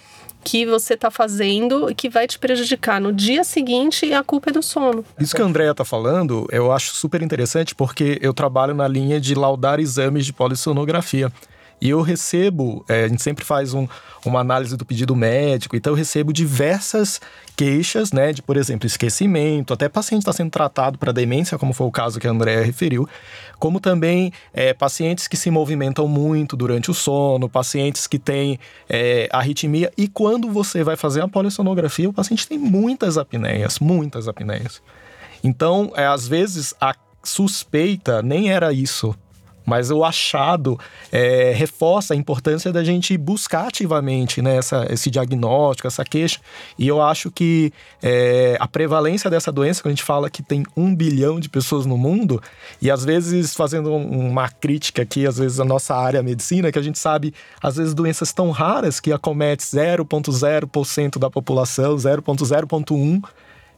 que 0.44 0.66
você 0.66 0.94
está 0.94 1.10
fazendo 1.10 1.90
e 1.90 1.94
que 1.94 2.08
vai 2.08 2.26
te 2.26 2.38
prejudicar 2.38 3.00
no 3.00 3.12
dia 3.12 3.42
seguinte 3.42 4.06
e 4.06 4.12
a 4.12 4.22
culpa 4.22 4.50
é 4.50 4.52
do 4.52 4.62
sono. 4.62 5.04
Isso 5.18 5.34
que 5.34 5.40
a 5.40 5.44
Andrea 5.44 5.70
está 5.70 5.84
falando, 5.84 6.46
eu 6.50 6.70
acho 6.70 6.94
super 6.94 7.22
interessante 7.22 7.74
porque 7.74 8.18
eu 8.20 8.34
trabalho 8.34 8.74
na 8.74 8.86
linha 8.86 9.20
de 9.20 9.34
laudar 9.34 9.80
exames 9.80 10.26
de 10.26 10.32
polissonografia. 10.32 11.32
E 11.80 11.90
eu 11.90 12.00
recebo, 12.00 12.84
é, 12.88 13.04
a 13.04 13.08
gente 13.08 13.22
sempre 13.22 13.44
faz 13.44 13.74
um, 13.74 13.86
uma 14.24 14.40
análise 14.40 14.76
do 14.76 14.84
pedido 14.84 15.14
médico, 15.14 15.76
então 15.76 15.92
eu 15.92 15.96
recebo 15.96 16.32
diversas 16.32 17.20
queixas, 17.56 18.12
né, 18.12 18.32
de, 18.32 18.42
por 18.42 18.56
exemplo, 18.56 18.86
esquecimento, 18.86 19.72
até 19.72 19.88
paciente 19.88 20.22
está 20.22 20.32
sendo 20.32 20.50
tratado 20.50 20.98
para 20.98 21.12
demência, 21.12 21.58
como 21.58 21.72
foi 21.72 21.86
o 21.86 21.90
caso 21.90 22.18
que 22.18 22.26
a 22.26 22.30
Andrea 22.30 22.64
referiu, 22.64 23.08
como 23.58 23.80
também 23.80 24.32
é, 24.52 24.72
pacientes 24.72 25.28
que 25.28 25.36
se 25.36 25.50
movimentam 25.50 26.08
muito 26.08 26.56
durante 26.56 26.90
o 26.90 26.94
sono, 26.94 27.48
pacientes 27.48 28.06
que 28.06 28.18
têm 28.18 28.58
é, 28.88 29.28
arritmia, 29.32 29.92
e 29.96 30.08
quando 30.08 30.50
você 30.50 30.82
vai 30.82 30.96
fazer 30.96 31.22
a 31.22 31.28
polissonografia, 31.28 32.08
o 32.08 32.12
paciente 32.12 32.48
tem 32.48 32.58
muitas 32.58 33.18
apneias, 33.18 33.78
muitas 33.78 34.26
apneias. 34.26 34.82
Então, 35.42 35.92
é, 35.94 36.06
às 36.06 36.26
vezes, 36.26 36.74
a 36.80 36.94
suspeita 37.22 38.22
nem 38.22 38.50
era 38.50 38.72
isso, 38.72 39.14
mas 39.64 39.90
o 39.90 40.04
achado 40.04 40.78
é, 41.10 41.52
reforça 41.54 42.14
a 42.14 42.16
importância 42.16 42.72
da 42.72 42.84
gente 42.84 43.16
buscar 43.16 43.68
ativamente 43.68 44.42
né, 44.42 44.56
essa, 44.56 44.86
esse 44.90 45.10
diagnóstico, 45.10 45.88
essa 45.88 46.04
queixa. 46.04 46.40
E 46.78 46.86
eu 46.86 47.00
acho 47.00 47.30
que 47.30 47.72
é, 48.02 48.56
a 48.60 48.68
prevalência 48.68 49.30
dessa 49.30 49.50
doença, 49.50 49.82
quando 49.82 49.92
a 49.92 49.94
gente 49.94 50.04
fala 50.04 50.28
que 50.28 50.42
tem 50.42 50.64
um 50.76 50.94
bilhão 50.94 51.40
de 51.40 51.48
pessoas 51.48 51.86
no 51.86 51.96
mundo, 51.96 52.42
e 52.80 52.90
às 52.90 53.04
vezes 53.04 53.54
fazendo 53.54 53.94
uma 53.94 54.48
crítica 54.48 55.02
aqui, 55.02 55.26
às 55.26 55.38
vezes 55.38 55.60
a 55.60 55.64
nossa 55.64 55.94
área 55.94 56.22
medicina, 56.22 56.70
que 56.70 56.78
a 56.78 56.82
gente 56.82 56.98
sabe, 56.98 57.32
às 57.62 57.76
vezes 57.76 57.94
doenças 57.94 58.32
tão 58.32 58.50
raras 58.50 59.00
que 59.00 59.12
acomete 59.12 59.62
0,0% 59.62 61.18
da 61.18 61.30
população, 61.30 61.96
0,0,1%. 61.96 63.22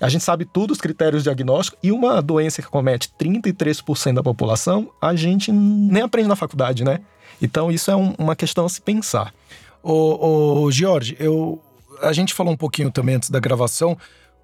A 0.01 0.09
gente 0.09 0.25
sabe 0.25 0.45
tudo 0.45 0.73
os 0.73 0.81
critérios 0.81 1.23
diagnósticos 1.23 1.79
e 1.83 1.91
uma 1.91 2.21
doença 2.21 2.61
que 2.61 2.69
comete 2.69 3.11
33% 3.19 4.15
da 4.15 4.23
população, 4.23 4.91
a 5.01 5.15
gente 5.15 5.51
nem 5.51 6.03
aprende 6.03 6.29
na 6.29 6.37
faculdade, 6.37 6.85
né? 6.85 7.01
Então 7.41 7.71
isso 7.71 7.91
é 7.91 7.97
um, 7.97 8.15
uma 8.19 8.37
questão 8.37 8.67
a 8.67 8.69
se 8.69 8.81
pensar. 8.81 9.33
Ô, 9.83 10.65
ô 10.65 10.71
Jorge, 10.71 11.17
eu, 11.19 11.63
a 12.03 12.13
gente 12.13 12.35
falou 12.35 12.53
um 12.53 12.57
pouquinho 12.57 12.91
também 12.91 13.15
antes 13.15 13.31
da 13.31 13.41
gravação. 13.41 13.97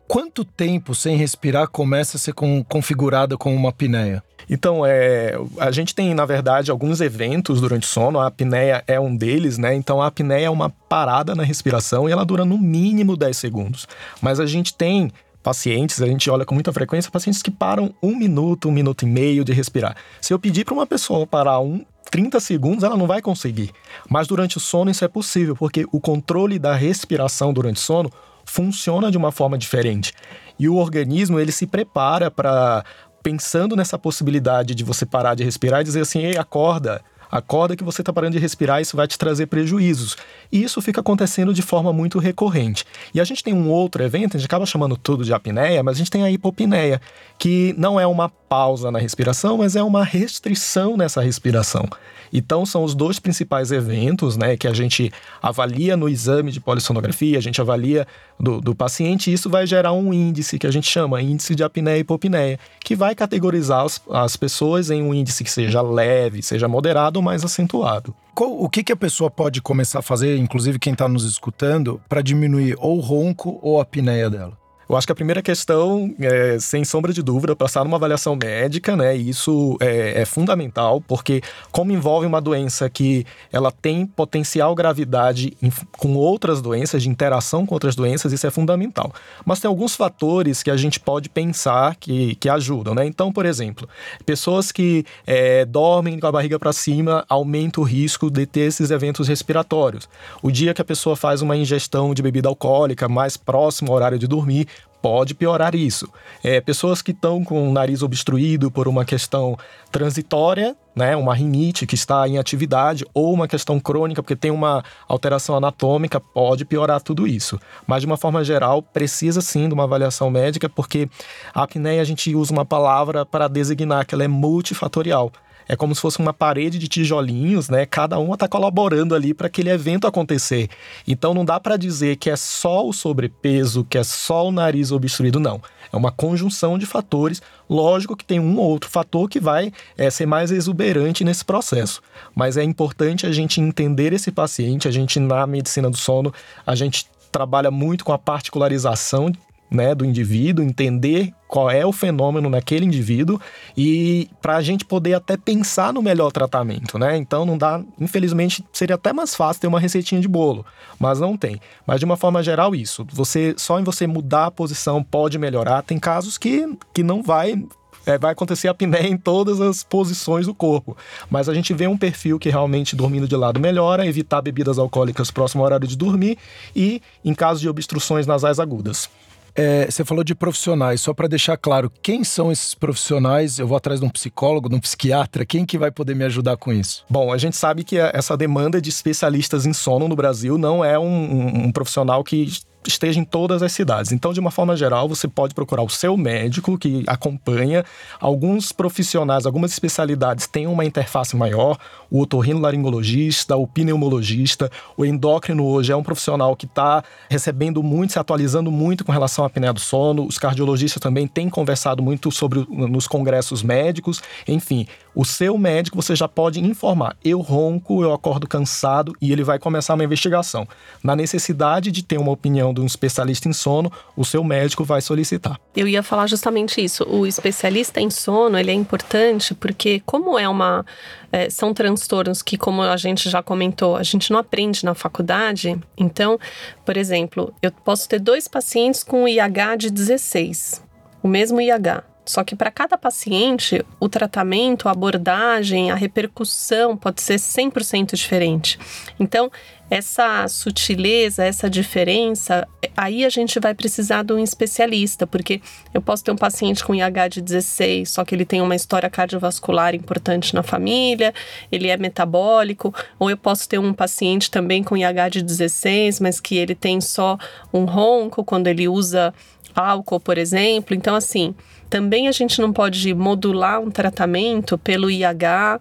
Quanto 0.08 0.44
tempo 0.44 0.94
sem 0.94 1.16
respirar 1.16 1.68
começa 1.68 2.16
a 2.16 2.20
ser 2.20 2.32
com, 2.32 2.62
configurada 2.64 3.36
com 3.36 3.54
uma 3.54 3.70
apneia? 3.70 4.22
Então, 4.50 4.84
é, 4.84 5.34
a 5.58 5.70
gente 5.70 5.94
tem, 5.94 6.12
na 6.14 6.26
verdade, 6.26 6.70
alguns 6.70 7.00
eventos 7.00 7.60
durante 7.60 7.84
o 7.84 7.86
sono, 7.86 8.18
a 8.18 8.26
apneia 8.26 8.82
é 8.86 9.00
um 9.00 9.16
deles, 9.16 9.56
né? 9.56 9.74
Então, 9.74 10.02
a 10.02 10.08
apneia 10.08 10.46
é 10.46 10.50
uma 10.50 10.68
parada 10.68 11.34
na 11.34 11.42
respiração 11.42 12.08
e 12.08 12.12
ela 12.12 12.24
dura 12.24 12.44
no 12.44 12.58
mínimo 12.58 13.16
10 13.16 13.36
segundos. 13.36 13.86
Mas 14.20 14.40
a 14.40 14.44
gente 14.44 14.74
tem 14.74 15.10
pacientes, 15.42 16.00
a 16.00 16.06
gente 16.06 16.30
olha 16.30 16.44
com 16.44 16.54
muita 16.54 16.72
frequência, 16.72 17.10
pacientes 17.10 17.42
que 17.42 17.50
param 17.50 17.94
um 18.02 18.16
minuto, 18.16 18.68
um 18.68 18.72
minuto 18.72 19.02
e 19.02 19.06
meio 19.06 19.44
de 19.44 19.52
respirar. 19.52 19.96
Se 20.20 20.32
eu 20.32 20.38
pedir 20.38 20.64
para 20.64 20.74
uma 20.74 20.86
pessoa 20.86 21.26
parar 21.26 21.60
um 21.60 21.84
30 22.10 22.40
segundos 22.40 22.84
ela 22.84 22.96
não 22.96 23.06
vai 23.06 23.22
conseguir. 23.22 23.70
Mas 24.08 24.28
durante 24.28 24.58
o 24.58 24.60
sono 24.60 24.90
isso 24.90 25.04
é 25.04 25.08
possível, 25.08 25.56
porque 25.56 25.86
o 25.90 26.00
controle 26.00 26.58
da 26.58 26.74
respiração 26.74 27.52
durante 27.52 27.76
o 27.76 27.80
sono 27.80 28.10
funciona 28.44 29.10
de 29.10 29.16
uma 29.16 29.32
forma 29.32 29.56
diferente. 29.56 30.12
E 30.58 30.68
o 30.68 30.76
organismo 30.76 31.40
ele 31.40 31.50
se 31.50 31.66
prepara 31.66 32.30
para 32.30 32.84
pensando 33.22 33.76
nessa 33.76 33.98
possibilidade 33.98 34.74
de 34.74 34.84
você 34.84 35.06
parar 35.06 35.34
de 35.34 35.44
respirar 35.44 35.80
e 35.80 35.84
dizer 35.84 36.00
assim: 36.00 36.20
"Ei, 36.20 36.36
acorda, 36.36 37.02
Acorda 37.32 37.74
que 37.74 37.82
você 37.82 38.02
está 38.02 38.12
parando 38.12 38.34
de 38.34 38.38
respirar, 38.38 38.82
isso 38.82 38.94
vai 38.94 39.08
te 39.08 39.16
trazer 39.16 39.46
prejuízos. 39.46 40.18
E 40.52 40.62
isso 40.62 40.82
fica 40.82 41.00
acontecendo 41.00 41.54
de 41.54 41.62
forma 41.62 41.90
muito 41.90 42.18
recorrente. 42.18 42.84
E 43.14 43.20
a 43.22 43.24
gente 43.24 43.42
tem 43.42 43.54
um 43.54 43.70
outro 43.70 44.04
evento, 44.04 44.36
a 44.36 44.38
gente 44.38 44.46
acaba 44.46 44.66
chamando 44.66 44.98
tudo 44.98 45.24
de 45.24 45.32
apneia, 45.32 45.82
mas 45.82 45.96
a 45.96 45.98
gente 45.98 46.10
tem 46.10 46.24
a 46.24 46.30
hipopneia, 46.30 47.00
que 47.38 47.74
não 47.78 47.98
é 47.98 48.06
uma 48.06 48.28
pausa 48.28 48.90
na 48.90 48.98
respiração, 48.98 49.56
mas 49.56 49.74
é 49.76 49.82
uma 49.82 50.04
restrição 50.04 50.94
nessa 50.94 51.22
respiração. 51.22 51.88
Então, 52.30 52.66
são 52.66 52.84
os 52.84 52.94
dois 52.94 53.18
principais 53.18 53.72
eventos 53.72 54.36
né, 54.36 54.56
que 54.56 54.66
a 54.66 54.72
gente 54.72 55.10
avalia 55.40 55.96
no 55.96 56.08
exame 56.08 56.50
de 56.50 56.60
polissonografia, 56.60 57.38
a 57.38 57.42
gente 57.42 57.60
avalia 57.60 58.06
do, 58.38 58.60
do 58.60 58.74
paciente, 58.74 59.30
e 59.30 59.34
isso 59.34 59.48
vai 59.48 59.66
gerar 59.66 59.92
um 59.92 60.12
índice 60.12 60.58
que 60.58 60.66
a 60.66 60.70
gente 60.70 60.88
chama 60.88 61.20
índice 61.20 61.54
de 61.54 61.62
apneia 61.62 61.98
e 61.98 62.00
hipopneia, 62.00 62.58
que 62.80 62.96
vai 62.96 63.14
categorizar 63.14 63.84
as, 63.84 64.02
as 64.10 64.36
pessoas 64.36 64.90
em 64.90 65.02
um 65.02 65.12
índice 65.12 65.44
que 65.44 65.50
seja 65.50 65.82
leve, 65.82 66.42
seja 66.42 66.66
moderado 66.66 67.21
mais 67.22 67.44
acentuado. 67.44 68.14
O 68.36 68.68
que, 68.68 68.82
que 68.82 68.92
a 68.92 68.96
pessoa 68.96 69.30
pode 69.30 69.62
começar 69.62 70.00
a 70.00 70.02
fazer, 70.02 70.36
inclusive 70.36 70.78
quem 70.78 70.92
está 70.94 71.08
nos 71.08 71.24
escutando, 71.24 72.00
para 72.08 72.22
diminuir 72.22 72.76
ou 72.78 72.98
o 72.98 73.00
ronco 73.00 73.58
ou 73.62 73.78
a 73.78 73.82
apneia 73.82 74.28
dela? 74.28 74.61
Eu 74.92 74.98
acho 74.98 75.06
que 75.06 75.12
a 75.12 75.14
primeira 75.14 75.40
questão, 75.40 76.14
é, 76.20 76.58
sem 76.60 76.84
sombra 76.84 77.14
de 77.14 77.22
dúvida, 77.22 77.56
passar 77.56 77.82
numa 77.82 77.96
avaliação 77.96 78.36
médica, 78.36 78.94
né? 78.94 79.16
E 79.16 79.30
isso 79.30 79.74
é, 79.80 80.20
é, 80.20 80.24
fundamental, 80.26 81.00
porque 81.00 81.40
como 81.70 81.92
envolve 81.92 82.26
uma 82.26 82.42
doença 82.42 82.90
que 82.90 83.24
ela 83.50 83.72
tem 83.72 84.04
potencial 84.04 84.74
gravidade 84.74 85.56
em, 85.62 85.72
com 85.92 86.14
outras 86.14 86.60
doenças, 86.60 87.02
de 87.02 87.08
interação 87.08 87.64
com 87.64 87.74
outras 87.74 87.96
doenças, 87.96 88.34
isso 88.34 88.46
é 88.46 88.50
fundamental. 88.50 89.14
Mas 89.46 89.60
tem 89.60 89.66
alguns 89.66 89.96
fatores 89.96 90.62
que 90.62 90.70
a 90.70 90.76
gente 90.76 91.00
pode 91.00 91.30
pensar 91.30 91.96
que, 91.96 92.34
que 92.34 92.50
ajudam, 92.50 92.94
né? 92.94 93.06
Então, 93.06 93.32
por 93.32 93.46
exemplo, 93.46 93.88
pessoas 94.26 94.70
que 94.70 95.06
é, 95.26 95.64
dormem 95.64 96.20
com 96.20 96.26
a 96.26 96.32
barriga 96.32 96.58
para 96.58 96.70
cima 96.70 97.24
aumenta 97.30 97.80
o 97.80 97.82
risco 97.82 98.30
de 98.30 98.44
ter 98.44 98.68
esses 98.68 98.90
eventos 98.90 99.26
respiratórios. 99.26 100.06
O 100.42 100.50
dia 100.50 100.74
que 100.74 100.82
a 100.82 100.84
pessoa 100.84 101.16
faz 101.16 101.40
uma 101.40 101.56
ingestão 101.56 102.12
de 102.12 102.20
bebida 102.20 102.50
alcoólica 102.50 103.08
mais 103.08 103.38
próximo 103.38 103.90
ao 103.90 103.96
horário 103.96 104.18
de 104.18 104.26
dormir, 104.26 104.68
pode 105.02 105.34
piorar 105.34 105.74
isso. 105.74 106.08
É, 106.44 106.60
pessoas 106.60 107.02
que 107.02 107.10
estão 107.10 107.42
com 107.42 107.68
o 107.68 107.72
nariz 107.72 108.02
obstruído 108.02 108.70
por 108.70 108.86
uma 108.86 109.04
questão 109.04 109.58
transitória, 109.90 110.76
né, 110.94 111.16
uma 111.16 111.34
rinite 111.34 111.86
que 111.86 111.96
está 111.96 112.26
em 112.28 112.38
atividade, 112.38 113.04
ou 113.12 113.32
uma 113.32 113.48
questão 113.48 113.80
crônica 113.80 114.22
porque 114.22 114.36
tem 114.36 114.50
uma 114.50 114.84
alteração 115.08 115.56
anatômica, 115.56 116.20
pode 116.20 116.64
piorar 116.64 117.00
tudo 117.02 117.26
isso. 117.26 117.60
Mas 117.86 118.02
de 118.02 118.06
uma 118.06 118.16
forma 118.16 118.44
geral, 118.44 118.80
precisa 118.80 119.40
sim 119.40 119.68
de 119.68 119.74
uma 119.74 119.84
avaliação 119.84 120.30
médica, 120.30 120.68
porque 120.68 121.08
a 121.52 121.64
apneia 121.64 122.00
a 122.00 122.04
gente 122.04 122.34
usa 122.34 122.52
uma 122.52 122.64
palavra 122.64 123.26
para 123.26 123.48
designar 123.48 124.06
que 124.06 124.14
ela 124.14 124.24
é 124.24 124.28
multifatorial 124.28 125.32
é 125.68 125.76
como 125.76 125.94
se 125.94 126.00
fosse 126.00 126.18
uma 126.18 126.32
parede 126.32 126.78
de 126.78 126.88
tijolinhos, 126.88 127.68
né? 127.68 127.86
Cada 127.86 128.18
uma 128.18 128.34
está 128.34 128.48
colaborando 128.48 129.14
ali 129.14 129.32
para 129.34 129.46
aquele 129.46 129.70
evento 129.70 130.06
acontecer. 130.06 130.68
Então 131.06 131.34
não 131.34 131.44
dá 131.44 131.58
para 131.58 131.76
dizer 131.76 132.16
que 132.16 132.30
é 132.30 132.36
só 132.36 132.86
o 132.86 132.92
sobrepeso, 132.92 133.84
que 133.84 133.98
é 133.98 134.04
só 134.04 134.48
o 134.48 134.52
nariz 134.52 134.92
obstruído, 134.92 135.40
não. 135.40 135.60
É 135.92 135.96
uma 135.96 136.10
conjunção 136.10 136.78
de 136.78 136.86
fatores. 136.86 137.42
Lógico 137.68 138.16
que 138.16 138.24
tem 138.24 138.40
um 138.40 138.58
ou 138.58 138.70
outro 138.70 138.90
fator 138.90 139.28
que 139.28 139.40
vai 139.40 139.72
é, 139.96 140.10
ser 140.10 140.26
mais 140.26 140.50
exuberante 140.50 141.24
nesse 141.24 141.44
processo. 141.44 142.02
Mas 142.34 142.56
é 142.56 142.62
importante 142.62 143.26
a 143.26 143.32
gente 143.32 143.60
entender 143.60 144.12
esse 144.12 144.30
paciente. 144.30 144.88
A 144.88 144.90
gente, 144.90 145.20
na 145.20 145.46
medicina 145.46 145.90
do 145.90 145.96
sono, 145.96 146.32
a 146.66 146.74
gente 146.74 147.06
trabalha 147.30 147.70
muito 147.70 148.04
com 148.04 148.12
a 148.12 148.18
particularização 148.18 149.32
né, 149.72 149.94
do 149.94 150.04
indivíduo, 150.04 150.64
entender 150.64 151.32
qual 151.48 151.70
é 151.70 151.84
o 151.84 151.92
fenômeno 151.92 152.48
naquele 152.48 152.84
indivíduo 152.84 153.40
e 153.76 154.28
para 154.40 154.56
a 154.56 154.62
gente 154.62 154.84
poder 154.84 155.14
até 155.14 155.36
pensar 155.36 155.92
no 155.92 156.02
melhor 156.02 156.30
tratamento, 156.30 156.98
né? 156.98 157.16
Então 157.16 157.44
não 157.44 157.58
dá, 157.58 157.82
infelizmente 158.00 158.64
seria 158.72 158.94
até 158.94 159.12
mais 159.12 159.34
fácil 159.34 159.60
ter 159.60 159.66
uma 159.66 159.80
receitinha 159.80 160.20
de 160.20 160.28
bolo, 160.28 160.64
mas 160.98 161.20
não 161.20 161.36
tem. 161.36 161.60
Mas 161.86 161.98
de 161.98 162.04
uma 162.04 162.16
forma 162.16 162.42
geral 162.42 162.74
isso, 162.74 163.06
você 163.12 163.54
só 163.56 163.78
em 163.78 163.84
você 163.84 164.06
mudar 164.06 164.46
a 164.46 164.50
posição 164.50 165.02
pode 165.02 165.38
melhorar. 165.38 165.82
Tem 165.82 165.98
casos 165.98 166.38
que, 166.38 166.66
que 166.94 167.02
não 167.02 167.22
vai 167.22 167.62
é, 168.06 168.18
vai 168.18 168.32
acontecer 168.32 168.68
a 168.68 168.72
apneia 168.72 169.06
em 169.06 169.16
todas 169.16 169.60
as 169.60 169.82
posições 169.82 170.46
do 170.46 170.54
corpo. 170.54 170.96
Mas 171.30 171.48
a 171.48 171.54
gente 171.54 171.72
vê 171.72 171.86
um 171.86 171.96
perfil 171.96 172.38
que 172.38 172.48
realmente 172.50 172.96
dormindo 172.96 173.28
de 173.28 173.36
lado 173.36 173.60
melhora, 173.60 174.06
evitar 174.06 174.40
bebidas 174.42 174.78
alcoólicas 174.78 175.30
próximo 175.30 175.62
ao 175.62 175.66
horário 175.66 175.86
de 175.86 175.96
dormir 175.96 176.38
e 176.74 177.00
em 177.24 177.34
caso 177.34 177.60
de 177.60 177.68
obstruções 177.68 178.26
nasais 178.26 178.58
agudas. 178.58 179.08
É, 179.54 179.90
você 179.90 180.04
falou 180.04 180.24
de 180.24 180.34
profissionais, 180.34 181.00
só 181.00 181.12
para 181.12 181.28
deixar 181.28 181.56
claro, 181.56 181.92
quem 182.02 182.24
são 182.24 182.50
esses 182.50 182.74
profissionais? 182.74 183.58
Eu 183.58 183.66
vou 183.66 183.76
atrás 183.76 184.00
de 184.00 184.06
um 184.06 184.08
psicólogo, 184.08 184.68
de 184.68 184.74
um 184.74 184.80
psiquiatra, 184.80 185.44
quem 185.44 185.66
que 185.66 185.76
vai 185.76 185.90
poder 185.90 186.14
me 186.14 186.24
ajudar 186.24 186.56
com 186.56 186.72
isso? 186.72 187.04
Bom, 187.08 187.32
a 187.32 187.38
gente 187.38 187.56
sabe 187.56 187.84
que 187.84 187.98
essa 187.98 188.36
demanda 188.36 188.80
de 188.80 188.88
especialistas 188.88 189.66
em 189.66 189.72
sono 189.72 190.08
no 190.08 190.16
Brasil 190.16 190.56
não 190.56 190.84
é 190.84 190.98
um, 190.98 191.04
um, 191.04 191.64
um 191.66 191.72
profissional 191.72 192.24
que 192.24 192.50
esteja 192.86 193.20
em 193.20 193.24
todas 193.24 193.62
as 193.62 193.72
cidades. 193.72 194.12
Então, 194.12 194.32
de 194.32 194.40
uma 194.40 194.50
forma 194.50 194.76
geral, 194.76 195.08
você 195.08 195.28
pode 195.28 195.54
procurar 195.54 195.82
o 195.82 195.88
seu 195.88 196.16
médico 196.16 196.78
que 196.78 197.02
acompanha. 197.06 197.84
Alguns 198.20 198.72
profissionais, 198.72 199.46
algumas 199.46 199.72
especialidades 199.72 200.46
têm 200.46 200.66
uma 200.66 200.84
interface 200.84 201.36
maior. 201.36 201.78
O 202.10 202.20
otorrinolaringologista, 202.20 203.56
o 203.56 203.66
pneumologista, 203.66 204.70
o 204.96 205.04
endócrino 205.04 205.64
hoje 205.64 205.92
é 205.92 205.96
um 205.96 206.02
profissional 206.02 206.56
que 206.56 206.66
está 206.66 207.02
recebendo 207.28 207.82
muito, 207.82 208.12
se 208.12 208.18
atualizando 208.18 208.70
muito 208.70 209.04
com 209.04 209.12
relação 209.12 209.44
à 209.44 209.46
apneia 209.46 209.72
do 209.72 209.80
sono. 209.80 210.26
Os 210.26 210.38
cardiologistas 210.38 211.00
também 211.00 211.26
têm 211.26 211.48
conversado 211.48 212.02
muito 212.02 212.30
sobre 212.30 212.66
nos 212.68 213.06
congressos 213.06 213.62
médicos. 213.62 214.22
Enfim, 214.46 214.86
o 215.14 215.24
seu 215.24 215.56
médico 215.58 216.00
você 216.00 216.16
já 216.16 216.28
pode 216.28 216.60
informar. 216.60 217.16
Eu 217.24 217.40
ronco, 217.40 218.02
eu 218.02 218.12
acordo 218.12 218.46
cansado 218.46 219.12
e 219.20 219.32
ele 219.32 219.44
vai 219.44 219.58
começar 219.58 219.94
uma 219.94 220.04
investigação. 220.04 220.66
Na 221.02 221.14
necessidade 221.14 221.90
de 221.90 222.02
ter 222.02 222.18
uma 222.18 222.32
opinião 222.32 222.71
de 222.72 222.80
um 222.80 222.86
especialista 222.86 223.48
em 223.48 223.52
sono, 223.52 223.90
o 224.16 224.24
seu 224.24 224.42
médico 224.42 224.84
vai 224.84 225.00
solicitar. 225.00 225.58
Eu 225.76 225.86
ia 225.88 226.02
falar 226.02 226.26
justamente 226.26 226.82
isso. 226.82 227.04
O 227.08 227.26
especialista 227.26 228.00
em 228.00 228.10
sono 228.10 228.58
ele 228.58 228.70
é 228.70 228.74
importante 228.74 229.54
porque 229.54 230.00
como 230.04 230.38
é 230.38 230.48
uma 230.48 230.84
é, 231.32 231.48
são 231.48 231.72
transtornos 231.72 232.42
que, 232.42 232.58
como 232.58 232.82
a 232.82 232.96
gente 232.96 233.30
já 233.30 233.42
comentou, 233.42 233.96
a 233.96 234.02
gente 234.02 234.30
não 234.30 234.38
aprende 234.38 234.84
na 234.84 234.94
faculdade. 234.94 235.78
Então, 235.96 236.38
por 236.84 236.96
exemplo, 236.96 237.52
eu 237.62 237.72
posso 237.72 238.08
ter 238.08 238.20
dois 238.20 238.46
pacientes 238.46 239.02
com 239.02 239.26
IH 239.26 239.76
de 239.76 239.90
16, 239.90 240.82
o 241.22 241.28
mesmo 241.28 241.60
IH. 241.60 242.04
Só 242.24 242.44
que 242.44 242.54
para 242.54 242.70
cada 242.70 242.96
paciente, 242.96 243.84
o 243.98 244.08
tratamento, 244.08 244.88
a 244.88 244.92
abordagem, 244.92 245.90
a 245.90 245.94
repercussão 245.96 246.96
pode 246.96 247.20
ser 247.20 247.34
100% 247.34 248.14
diferente. 248.14 248.78
Então, 249.18 249.50
essa 249.92 250.48
sutileza, 250.48 251.44
essa 251.44 251.68
diferença, 251.68 252.66
aí 252.96 253.26
a 253.26 253.28
gente 253.28 253.60
vai 253.60 253.74
precisar 253.74 254.22
de 254.22 254.32
um 254.32 254.38
especialista, 254.38 255.26
porque 255.26 255.60
eu 255.92 256.00
posso 256.00 256.24
ter 256.24 256.30
um 256.30 256.36
paciente 256.36 256.82
com 256.82 256.94
IH 256.94 257.28
de 257.28 257.42
16, 257.42 258.08
só 258.08 258.24
que 258.24 258.34
ele 258.34 258.46
tem 258.46 258.62
uma 258.62 258.74
história 258.74 259.10
cardiovascular 259.10 259.94
importante 259.94 260.54
na 260.54 260.62
família, 260.62 261.34
ele 261.70 261.88
é 261.88 261.96
metabólico, 261.98 262.94
ou 263.18 263.28
eu 263.28 263.36
posso 263.36 263.68
ter 263.68 263.78
um 263.78 263.92
paciente 263.92 264.50
também 264.50 264.82
com 264.82 264.96
IH 264.96 265.28
de 265.28 265.42
16, 265.42 266.20
mas 266.20 266.40
que 266.40 266.56
ele 266.56 266.74
tem 266.74 266.98
só 266.98 267.36
um 267.70 267.84
ronco 267.84 268.42
quando 268.42 268.68
ele 268.68 268.88
usa 268.88 269.34
álcool, 269.74 270.18
por 270.18 270.38
exemplo. 270.38 270.96
Então, 270.96 271.14
assim, 271.14 271.54
também 271.90 272.28
a 272.28 272.32
gente 272.32 272.62
não 272.62 272.72
pode 272.72 273.12
modular 273.12 273.78
um 273.78 273.90
tratamento 273.90 274.78
pelo 274.78 275.10
IH 275.10 275.78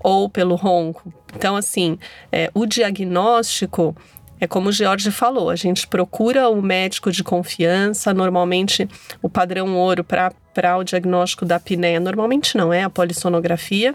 ou 0.00 0.28
pelo 0.28 0.54
ronco. 0.54 1.10
Então, 1.36 1.56
assim, 1.56 1.98
é, 2.30 2.50
o 2.54 2.66
diagnóstico 2.66 3.96
é 4.40 4.46
como 4.46 4.68
o 4.68 4.72
George 4.72 5.10
falou, 5.10 5.48
a 5.48 5.56
gente 5.56 5.86
procura 5.86 6.48
o 6.48 6.60
médico 6.60 7.10
de 7.10 7.22
confiança, 7.22 8.12
normalmente 8.12 8.88
o 9.22 9.28
padrão 9.28 9.74
ouro 9.76 10.04
para 10.04 10.76
o 10.76 10.84
diagnóstico 10.84 11.44
da 11.44 11.56
apneia, 11.56 12.00
normalmente 12.00 12.56
não 12.56 12.72
é 12.72 12.82
a 12.82 12.90
polissonografia, 12.90 13.94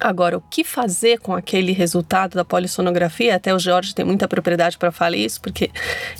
Agora, 0.00 0.36
o 0.36 0.40
que 0.40 0.64
fazer 0.64 1.18
com 1.18 1.34
aquele 1.34 1.72
resultado 1.72 2.34
da 2.34 2.44
polissonografia? 2.44 3.34
Até 3.34 3.54
o 3.54 3.58
Jorge 3.58 3.94
tem 3.94 4.04
muita 4.04 4.28
propriedade 4.28 4.78
para 4.78 4.92
falar 4.92 5.16
isso, 5.16 5.40
porque 5.40 5.70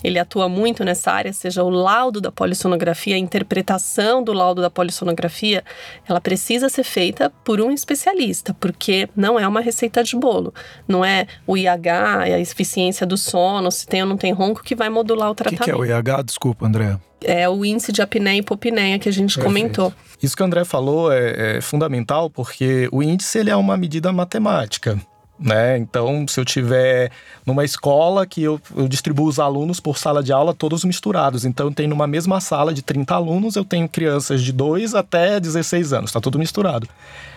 ele 0.02 0.18
atua 0.18 0.48
muito 0.48 0.84
nessa 0.84 1.12
área, 1.12 1.32
seja 1.32 1.62
o 1.62 1.70
laudo 1.70 2.20
da 2.20 2.32
polissonografia, 2.32 3.14
a 3.14 3.18
interpretação 3.18 4.22
do 4.22 4.32
laudo 4.32 4.60
da 4.60 4.70
polissonografia, 4.70 5.64
ela 6.08 6.20
precisa 6.20 6.68
ser 6.68 6.84
feita 6.84 7.30
por 7.44 7.60
um 7.60 7.70
especialista, 7.70 8.54
porque 8.54 9.08
não 9.16 9.38
é 9.38 9.46
uma 9.46 9.60
receita 9.60 10.02
de 10.02 10.16
bolo. 10.16 10.52
Não 10.86 11.04
é 11.04 11.26
o 11.46 11.56
IH, 11.56 12.22
a 12.22 12.40
eficiência 12.40 13.06
do 13.06 13.16
sono, 13.16 13.70
se 13.70 13.86
tem 13.86 14.02
ou 14.02 14.08
não 14.08 14.16
tem 14.16 14.32
ronco, 14.32 14.62
que 14.62 14.74
vai 14.74 14.88
modular 14.88 15.30
o 15.30 15.34
tratamento. 15.34 15.62
O 15.62 15.64
que, 15.64 15.70
que 15.70 15.92
é 15.92 15.96
o 15.96 15.98
IH? 15.98 16.22
Desculpa, 16.22 16.66
André. 16.66 16.98
É 17.22 17.48
o 17.48 17.64
índice 17.64 17.92
de 17.92 18.02
apneia 18.02 18.36
e 18.36 18.40
hipopneia 18.40 18.98
que 18.98 19.08
a 19.08 19.12
gente 19.12 19.34
Perfeito. 19.34 19.46
comentou. 19.46 19.92
Isso 20.22 20.36
que 20.36 20.42
o 20.42 20.46
André 20.46 20.64
falou 20.64 21.12
é, 21.12 21.56
é 21.56 21.60
fundamental 21.60 22.28
porque 22.28 22.88
o 22.92 23.02
índice 23.02 23.38
ele 23.38 23.50
é 23.50 23.56
uma 23.56 23.76
medida 23.76 24.12
matemática. 24.12 24.98
Né? 25.38 25.78
Então, 25.78 26.26
se 26.26 26.40
eu 26.40 26.44
tiver 26.44 27.12
numa 27.46 27.64
escola 27.64 28.26
que 28.26 28.42
eu, 28.42 28.60
eu, 28.76 28.88
distribuo 28.88 29.28
os 29.28 29.38
alunos 29.38 29.78
por 29.78 29.96
sala 29.96 30.20
de 30.20 30.32
aula 30.32 30.52
todos 30.52 30.84
misturados, 30.84 31.44
então 31.44 31.72
tem 31.72 31.86
numa 31.86 32.08
mesma 32.08 32.40
sala 32.40 32.74
de 32.74 32.82
30 32.82 33.14
alunos, 33.14 33.54
eu 33.54 33.64
tenho 33.64 33.88
crianças 33.88 34.42
de 34.42 34.50
2 34.50 34.96
até 34.96 35.38
16 35.38 35.92
anos, 35.92 36.10
está 36.10 36.20
tudo 36.20 36.40
misturado. 36.40 36.88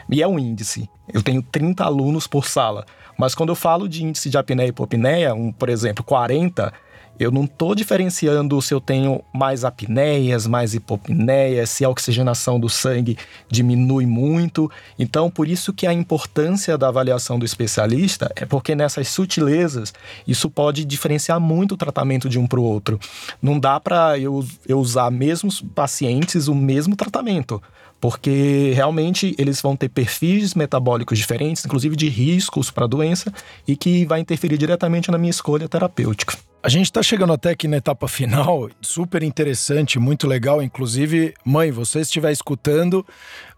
E 0.10 0.24
é 0.24 0.28
um 0.28 0.40
índice. 0.40 0.90
Eu 1.14 1.22
tenho 1.22 1.44
30 1.44 1.84
alunos 1.84 2.26
por 2.26 2.48
sala. 2.48 2.86
Mas 3.18 3.36
quando 3.36 3.50
eu 3.50 3.56
falo 3.56 3.88
de 3.88 4.04
índice 4.04 4.32
de 4.32 4.38
apneia 4.38 4.68
e 4.68 4.70
hipopneia, 4.70 5.36
um, 5.36 5.52
por 5.52 5.70
exemplo, 5.70 6.04
40, 6.04 6.74
eu 7.20 7.32
não 7.32 7.44
estou 7.46 7.76
diferenciando 7.76 8.62
se 8.62 8.74
eu 8.74 8.82
tenho 8.82 9.24
mais 9.34 9.64
apneias, 9.64 10.48
mais 10.48 10.74
hipopneias, 10.74 11.70
se 11.70 11.86
a 11.86 11.90
oxigenação 11.90 12.60
do 12.60 12.68
sangue 12.68 13.18
diminui 13.50 14.06
muito. 14.06 14.72
Então, 14.98 15.30
por 15.30 15.48
isso 15.48 15.72
que 15.72 15.86
a 15.86 15.94
importância 15.94 16.78
da 16.78 16.88
avaliação 16.88 17.38
do 17.38 17.46
especialista 17.46 18.32
é 18.36 18.46
porque 18.46 18.76
nessas 18.76 19.08
sutilezas 19.08 19.94
isso 20.28 20.50
pode 20.50 20.84
diferenciar 20.84 21.40
muito 21.40 21.74
o 21.74 21.78
tratamento 21.78 22.28
de 22.28 22.40
um 22.40 22.48
para 22.48 22.60
o 22.60 22.64
outro. 22.64 23.00
Não 23.42 23.60
dá 23.60 23.80
para 23.80 24.18
eu, 24.18 24.46
eu 24.68 24.80
usar 24.80 25.12
mesmos 25.12 25.62
pacientes 25.62 26.48
o 26.48 26.56
mesmo 26.56 26.96
tratamento 26.96 27.62
porque 28.02 28.72
realmente 28.74 29.36
eles 29.38 29.62
vão 29.62 29.76
ter 29.76 29.88
perfis 29.88 30.56
metabólicos 30.56 31.20
diferentes, 31.20 31.64
inclusive 31.64 31.96
de 31.96 32.10
riscos 32.10 32.72
para 32.72 32.86
a 32.86 32.88
doença, 32.88 33.32
e 33.68 33.76
que 33.76 34.06
vai 34.06 34.20
interferir 34.20 34.58
diretamente 34.58 35.12
na 35.12 35.20
minha 35.20 35.30
escolha 35.30 35.70
terapêutica. 35.70 36.36
A 36.64 36.70
gente 36.70 36.86
está 36.86 37.02
chegando 37.02 37.34
até 37.34 37.50
aqui 37.50 37.68
na 37.68 37.78
etapa 37.78 38.08
final, 38.08 38.70
super 38.80 39.24
interessante, 39.24 39.98
muito 39.98 40.28
legal. 40.28 40.62
Inclusive, 40.62 41.34
mãe, 41.44 41.72
você 41.72 42.02
estiver 42.02 42.32
escutando, 42.32 43.04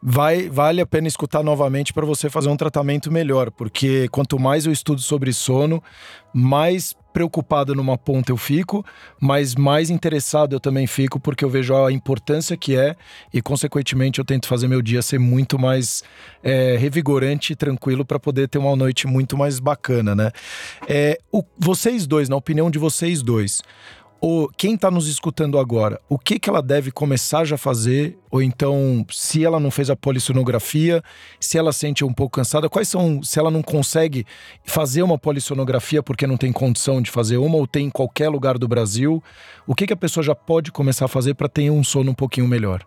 vai 0.05 0.49
vale 0.49 0.81
a 0.81 0.85
pena 0.85 1.07
escutar 1.07 1.41
novamente 1.41 1.93
para 1.93 2.05
você 2.05 2.29
fazer 2.29 2.49
um 2.49 2.57
tratamento 2.57 3.09
melhor, 3.09 3.49
porque 3.49 4.09
quanto 4.09 4.37
mais 4.37 4.65
eu 4.65 4.71
estudo 4.71 4.99
sobre 4.99 5.31
sono, 5.31 5.81
mais 6.33 6.93
preocupado 7.13 7.75
numa 7.75 7.97
ponta 7.97 8.31
eu 8.31 8.37
fico, 8.37 8.83
mas 9.21 9.55
mais 9.55 9.89
interessado 9.89 10.55
eu 10.55 10.59
também 10.59 10.87
fico 10.87 11.19
porque 11.19 11.45
eu 11.45 11.49
vejo 11.49 11.75
a 11.75 11.91
importância 11.91 12.57
que 12.57 12.75
é 12.75 12.95
e, 13.31 13.41
consequentemente, 13.41 14.19
eu 14.19 14.25
tento 14.25 14.47
fazer 14.47 14.67
meu 14.67 14.81
dia 14.81 15.01
ser 15.01 15.19
muito 15.19 15.59
mais 15.59 16.03
é, 16.43 16.75
revigorante 16.75 17.53
e 17.53 17.55
tranquilo 17.55 18.03
para 18.03 18.19
poder 18.19 18.49
ter 18.49 18.57
uma 18.57 18.75
noite 18.75 19.05
muito 19.05 19.37
mais 19.37 19.59
bacana, 19.59 20.15
né? 20.15 20.31
É, 20.87 21.19
o, 21.31 21.43
vocês 21.57 22.07
dois, 22.07 22.27
na 22.27 22.35
opinião 22.35 22.71
de 22.71 22.79
vocês 22.79 23.21
dois, 23.21 23.61
ou 24.25 24.49
quem 24.55 24.75
está 24.75 24.89
nos 24.89 25.09
escutando 25.09 25.59
agora, 25.59 25.99
o 26.07 26.17
que, 26.17 26.39
que 26.39 26.49
ela 26.49 26.61
deve 26.61 26.91
começar 26.91 27.43
já 27.43 27.55
a 27.55 27.57
fazer? 27.57 28.17
Ou 28.31 28.41
então, 28.41 29.05
se 29.11 29.43
ela 29.43 29.59
não 29.59 29.69
fez 29.69 29.89
a 29.89 29.97
polissonografia, 29.97 31.03
se 31.41 31.57
ela 31.57 31.73
sente 31.73 32.05
um 32.05 32.13
pouco 32.13 32.37
cansada, 32.37 32.69
quais 32.69 32.87
são, 32.87 33.21
se 33.21 33.37
ela 33.37 33.51
não 33.51 33.61
consegue 33.61 34.25
fazer 34.63 35.03
uma 35.03 35.17
polissonografia 35.17 36.01
porque 36.01 36.25
não 36.25 36.37
tem 36.37 36.53
condição 36.53 37.01
de 37.01 37.11
fazer 37.11 37.35
uma, 37.35 37.57
ou 37.57 37.67
tem 37.67 37.87
em 37.87 37.89
qualquer 37.89 38.29
lugar 38.29 38.57
do 38.57 38.65
Brasil, 38.65 39.21
o 39.67 39.75
que, 39.75 39.85
que 39.85 39.91
a 39.91 39.97
pessoa 39.97 40.23
já 40.23 40.33
pode 40.33 40.71
começar 40.71 41.03
a 41.03 41.09
fazer 41.09 41.33
para 41.33 41.49
ter 41.49 41.69
um 41.69 41.83
sono 41.83 42.11
um 42.11 42.15
pouquinho 42.15 42.47
melhor? 42.47 42.81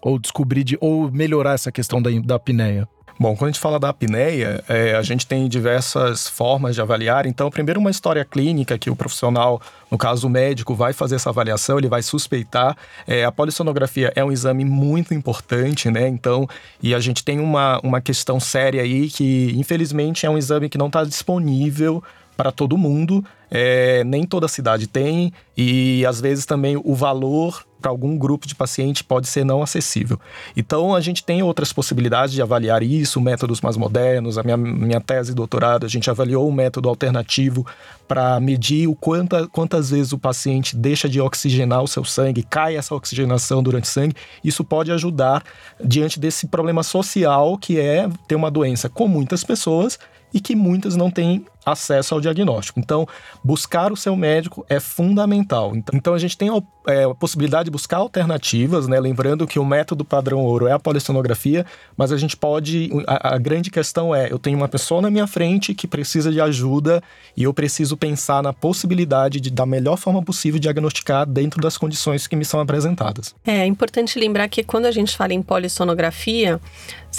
Ou 0.00 0.20
descobrir, 0.20 0.62
de, 0.62 0.78
ou 0.80 1.10
melhorar 1.10 1.54
essa 1.54 1.72
questão 1.72 2.00
da, 2.00 2.10
da 2.24 2.36
apneia? 2.36 2.88
Bom, 3.20 3.36
quando 3.36 3.50
a 3.50 3.52
gente 3.52 3.60
fala 3.60 3.78
da 3.78 3.90
apneia, 3.90 4.64
é, 4.66 4.94
a 4.94 5.02
gente 5.02 5.26
tem 5.26 5.46
diversas 5.46 6.26
formas 6.26 6.74
de 6.74 6.80
avaliar. 6.80 7.26
Então, 7.26 7.50
primeiro, 7.50 7.78
uma 7.78 7.90
história 7.90 8.24
clínica 8.24 8.78
que 8.78 8.88
o 8.88 8.96
profissional, 8.96 9.60
no 9.90 9.98
caso 9.98 10.26
o 10.26 10.30
médico, 10.30 10.74
vai 10.74 10.94
fazer 10.94 11.16
essa 11.16 11.28
avaliação, 11.28 11.76
ele 11.76 11.86
vai 11.86 12.02
suspeitar. 12.02 12.74
É, 13.06 13.22
a 13.26 13.30
polissonografia 13.30 14.10
é 14.16 14.24
um 14.24 14.32
exame 14.32 14.64
muito 14.64 15.12
importante, 15.12 15.90
né? 15.90 16.08
Então, 16.08 16.48
e 16.82 16.94
a 16.94 16.98
gente 16.98 17.22
tem 17.22 17.40
uma, 17.40 17.78
uma 17.80 18.00
questão 18.00 18.40
séria 18.40 18.80
aí 18.80 19.10
que, 19.10 19.52
infelizmente, 19.54 20.24
é 20.24 20.30
um 20.30 20.38
exame 20.38 20.70
que 20.70 20.78
não 20.78 20.86
está 20.86 21.04
disponível 21.04 22.02
para 22.38 22.50
todo 22.50 22.78
mundo, 22.78 23.22
é, 23.50 24.02
nem 24.02 24.24
toda 24.24 24.48
cidade 24.48 24.86
tem, 24.86 25.30
e 25.54 26.06
às 26.06 26.22
vezes 26.22 26.46
também 26.46 26.80
o 26.82 26.94
valor 26.94 27.66
para 27.80 27.90
algum 27.90 28.16
grupo 28.16 28.46
de 28.46 28.54
paciente 28.54 29.02
pode 29.02 29.28
ser 29.28 29.44
não 29.44 29.62
acessível. 29.62 30.20
Então 30.56 30.94
a 30.94 31.00
gente 31.00 31.24
tem 31.24 31.42
outras 31.42 31.72
possibilidades 31.72 32.34
de 32.34 32.42
avaliar 32.42 32.82
isso, 32.82 33.20
métodos 33.20 33.60
mais 33.60 33.76
modernos. 33.76 34.38
A 34.38 34.42
minha, 34.42 34.56
minha 34.56 35.00
tese 35.00 35.30
de 35.30 35.36
doutorado, 35.36 35.86
a 35.86 35.88
gente 35.88 36.10
avaliou 36.10 36.48
um 36.48 36.52
método 36.52 36.88
alternativo 36.88 37.66
para 38.06 38.38
medir 38.38 38.88
o 38.88 38.94
quanta, 38.94 39.48
quantas 39.48 39.90
vezes 39.90 40.12
o 40.12 40.18
paciente 40.18 40.76
deixa 40.76 41.08
de 41.08 41.20
oxigenar 41.20 41.82
o 41.82 41.88
seu 41.88 42.04
sangue, 42.04 42.42
cai 42.42 42.76
essa 42.76 42.94
oxigenação 42.94 43.62
durante 43.62 43.84
o 43.84 43.88
sangue. 43.88 44.14
Isso 44.44 44.62
pode 44.62 44.92
ajudar 44.92 45.42
diante 45.82 46.20
desse 46.20 46.46
problema 46.46 46.82
social 46.82 47.56
que 47.58 47.78
é 47.80 48.08
ter 48.28 48.34
uma 48.34 48.50
doença 48.50 48.88
com 48.88 49.08
muitas 49.08 49.42
pessoas 49.42 49.98
e 50.32 50.40
que 50.40 50.54
muitas 50.54 50.96
não 50.96 51.10
têm 51.10 51.44
acesso 51.64 52.14
ao 52.14 52.20
diagnóstico. 52.20 52.80
Então, 52.80 53.06
buscar 53.44 53.92
o 53.92 53.96
seu 53.96 54.16
médico 54.16 54.64
é 54.68 54.80
fundamental. 54.80 55.72
Então, 55.92 56.14
a 56.14 56.18
gente 56.18 56.36
tem 56.36 56.48
é, 56.86 57.04
a 57.04 57.14
possibilidade 57.14 57.64
de 57.64 57.70
buscar 57.70 57.98
alternativas, 57.98 58.88
né? 58.88 58.98
Lembrando 58.98 59.46
que 59.46 59.58
o 59.58 59.64
método 59.64 60.04
padrão 60.04 60.38
ouro 60.38 60.66
é 60.66 60.72
a 60.72 60.78
polissonografia, 60.78 61.66
mas 61.96 62.12
a 62.12 62.16
gente 62.16 62.36
pode. 62.36 62.90
A, 63.06 63.34
a, 63.34 63.38
grande 63.38 63.70
questão 63.70 64.14
é: 64.14 64.32
eu 64.32 64.38
tenho 64.38 64.56
uma 64.56 64.68
pessoa 64.68 65.02
na 65.02 65.10
minha 65.10 65.26
frente 65.26 65.74
que 65.74 65.86
precisa 65.86 66.32
de 66.32 66.40
ajuda 66.40 67.02
e 67.36 67.42
eu 67.42 67.52
preciso 67.52 67.96
pensar 67.96 68.42
na 68.42 68.52
possibilidade 68.52 69.40
de, 69.40 69.50
da 69.50 69.66
melhor 69.66 69.96
forma 69.96 70.22
possível, 70.22 70.58
diagnosticar 70.58 71.26
dentro 71.26 71.60
das 71.60 71.76
condições 71.76 72.26
que 72.26 72.34
me 72.34 72.44
são 72.44 72.60
apresentadas. 72.60 73.34
É, 73.44 73.58
é 73.58 73.66
importante 73.66 74.18
lembrar 74.18 74.48
que 74.48 74.62
quando 74.62 74.86
a 74.86 74.90
gente 74.90 75.16
fala 75.16 75.34
em 75.34 75.42
polissonografia, 75.42 76.60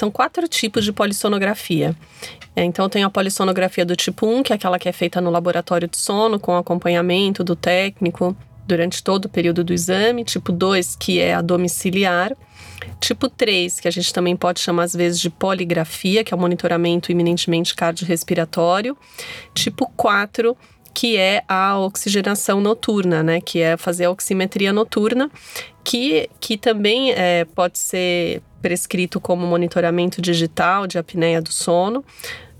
são 0.02 0.10
quatro 0.10 0.48
tipos 0.48 0.84
de 0.84 0.92
polissonografia. 0.92 1.96
É, 2.56 2.64
então, 2.64 2.90
tem 2.90 3.04
a 3.04 3.10
polissonografia 3.10 3.86
do 3.86 3.96
tipo 3.96 4.26
1, 4.26 4.42
que 4.42 4.52
é 4.52 4.56
aquela 4.56 4.80
que 4.80 4.90
é 4.90 4.92
feita 4.92 5.22
no 5.22 5.30
laboratório 5.30 5.88
de 5.88 5.96
sono, 5.96 6.40
com 6.40 6.58
acompanhamento 6.58 7.44
do 7.44 7.56
técnico 7.56 8.36
durante 8.66 9.04
todo 9.04 9.26
o 9.26 9.30
período 9.30 9.64
do 9.64 9.72
exame. 9.72 10.24
Tipo 10.24 10.52
2, 10.52 10.96
que 10.96 11.20
é 11.20 11.36
a 11.36 11.42
domiciliar. 11.42 12.36
Tipo 13.00 13.30
3, 13.30 13.80
que 13.80 13.88
a 13.88 13.92
gente 13.92 14.12
também 14.12 14.36
pode 14.36 14.60
chamar 14.60 14.84
às 14.86 14.94
vezes 14.94 15.20
de 15.20 15.30
poligrafia, 15.30 16.24
que 16.24 16.34
é 16.34 16.38
o 16.38 16.40
monitoramento 16.40 17.12
iminentemente 17.12 17.76
cardiorrespiratório. 17.76 18.98
Tipo 19.54 19.88
4, 19.96 20.58
que 20.96 21.16
é 21.16 21.44
a 21.48 21.78
oxigenação 21.78 22.60
noturna, 22.60 23.22
né? 23.22 23.40
Que 23.40 23.60
é 23.60 23.78
fazer 23.78 24.06
a 24.06 24.12
oximetria 24.12 24.74
noturna, 24.74 25.30
que, 25.84 26.28
que 26.40 26.58
também 26.58 27.12
é, 27.12 27.46
pode 27.46 27.78
ser 27.78 28.42
prescrito 28.62 29.20
como 29.20 29.46
monitoramento 29.46 30.22
digital 30.22 30.88
de 30.88 30.98
apneia 30.98 31.42
do 31.42 31.52
sono. 31.52 32.04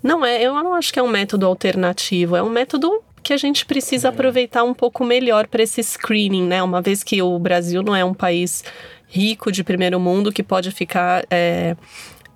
Não 0.02 0.26
é, 0.26 0.42
eu 0.42 0.54
não 0.56 0.74
acho 0.74 0.92
que 0.92 1.00
é 1.00 1.04
um 1.04 1.10
método 1.10 1.46
alternativo, 1.46 2.36
é 2.36 2.42
um 2.42 2.50
método 2.50 3.02
que 3.22 3.34
a 3.34 3.38
gente 3.38 3.66
precisa 3.66 4.08
é. 4.08 4.10
aproveitar 4.10 4.64
um 4.64 4.74
pouco 4.74 5.06
melhor 5.06 5.48
para 5.48 5.62
esse 5.62 5.82
screening, 5.84 6.48
né? 6.48 6.64
Uma 6.64 6.82
vez 6.82 7.04
que 7.04 7.22
o 7.22 7.38
Brasil 7.38 7.84
não 7.84 7.96
é 7.96 8.04
um 8.04 8.14
país 8.14 8.64
rico 9.08 9.52
de 9.52 9.64
primeiro 9.64 10.00
mundo 10.00 10.32
que 10.32 10.42
pode 10.42 10.72
ficar 10.72 11.24
é, 11.30 11.76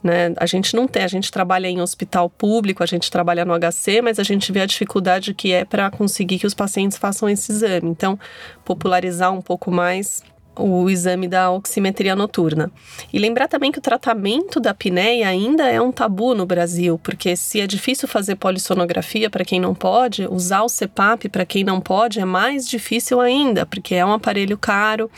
né? 0.06 0.36
A 0.38 0.46
gente 0.46 0.76
não 0.76 0.88
tem, 0.88 1.04
a 1.04 1.08
gente 1.08 1.32
trabalha 1.32 1.68
em 1.68 1.82
hospital 1.82 2.30
público, 2.30 2.84
a 2.84 2.86
gente 2.86 3.10
trabalha 3.10 3.44
no 3.44 3.58
HC, 3.58 4.04
mas 4.04 4.20
a 4.20 4.24
gente 4.24 4.52
vê 4.52 4.62
a 4.62 4.66
dificuldade 4.68 5.34
que 5.34 5.52
é 5.52 5.66
para 5.66 5.90
conseguir 5.90 6.38
que 6.38 6.46
os 6.46 6.54
pacientes 6.54 6.96
façam 6.96 7.28
esse 7.28 7.52
exame. 7.52 7.90
Então, 7.90 8.20
popularizar 8.64 9.34
um 9.34 9.42
pouco 9.42 9.72
mais 9.72 10.22
o 10.58 10.90
exame 10.90 11.28
da 11.28 11.52
oximetria 11.52 12.16
noturna. 12.16 12.72
E 13.12 13.20
lembrar 13.20 13.48
também 13.48 13.72
que 13.72 13.80
o 13.80 13.82
tratamento 13.82 14.60
da 14.60 14.72
apneia 14.72 15.28
ainda 15.28 15.70
é 15.70 15.80
um 15.82 15.92
tabu 15.92 16.34
no 16.34 16.46
Brasil, 16.46 17.00
porque 17.02 17.36
se 17.36 17.62
é 17.62 17.68
difícil 17.68 18.08
fazer 18.08 18.36
polissonografia 18.36 19.30
para 19.30 19.46
quem 19.46 19.60
não 19.60 19.74
pode, 19.74 20.28
usar 20.28 20.64
o 20.64 20.68
CPAP 20.68 21.30
para 21.30 21.46
quem 21.46 21.64
não 21.64 21.80
pode 21.80 22.20
é 22.20 22.26
mais 22.26 22.68
difícil 22.68 23.20
ainda, 23.22 23.66
porque 23.66 23.96
é 23.96 24.06
um 24.06 24.14
aparelho 24.14 24.58
caro, 24.58 25.10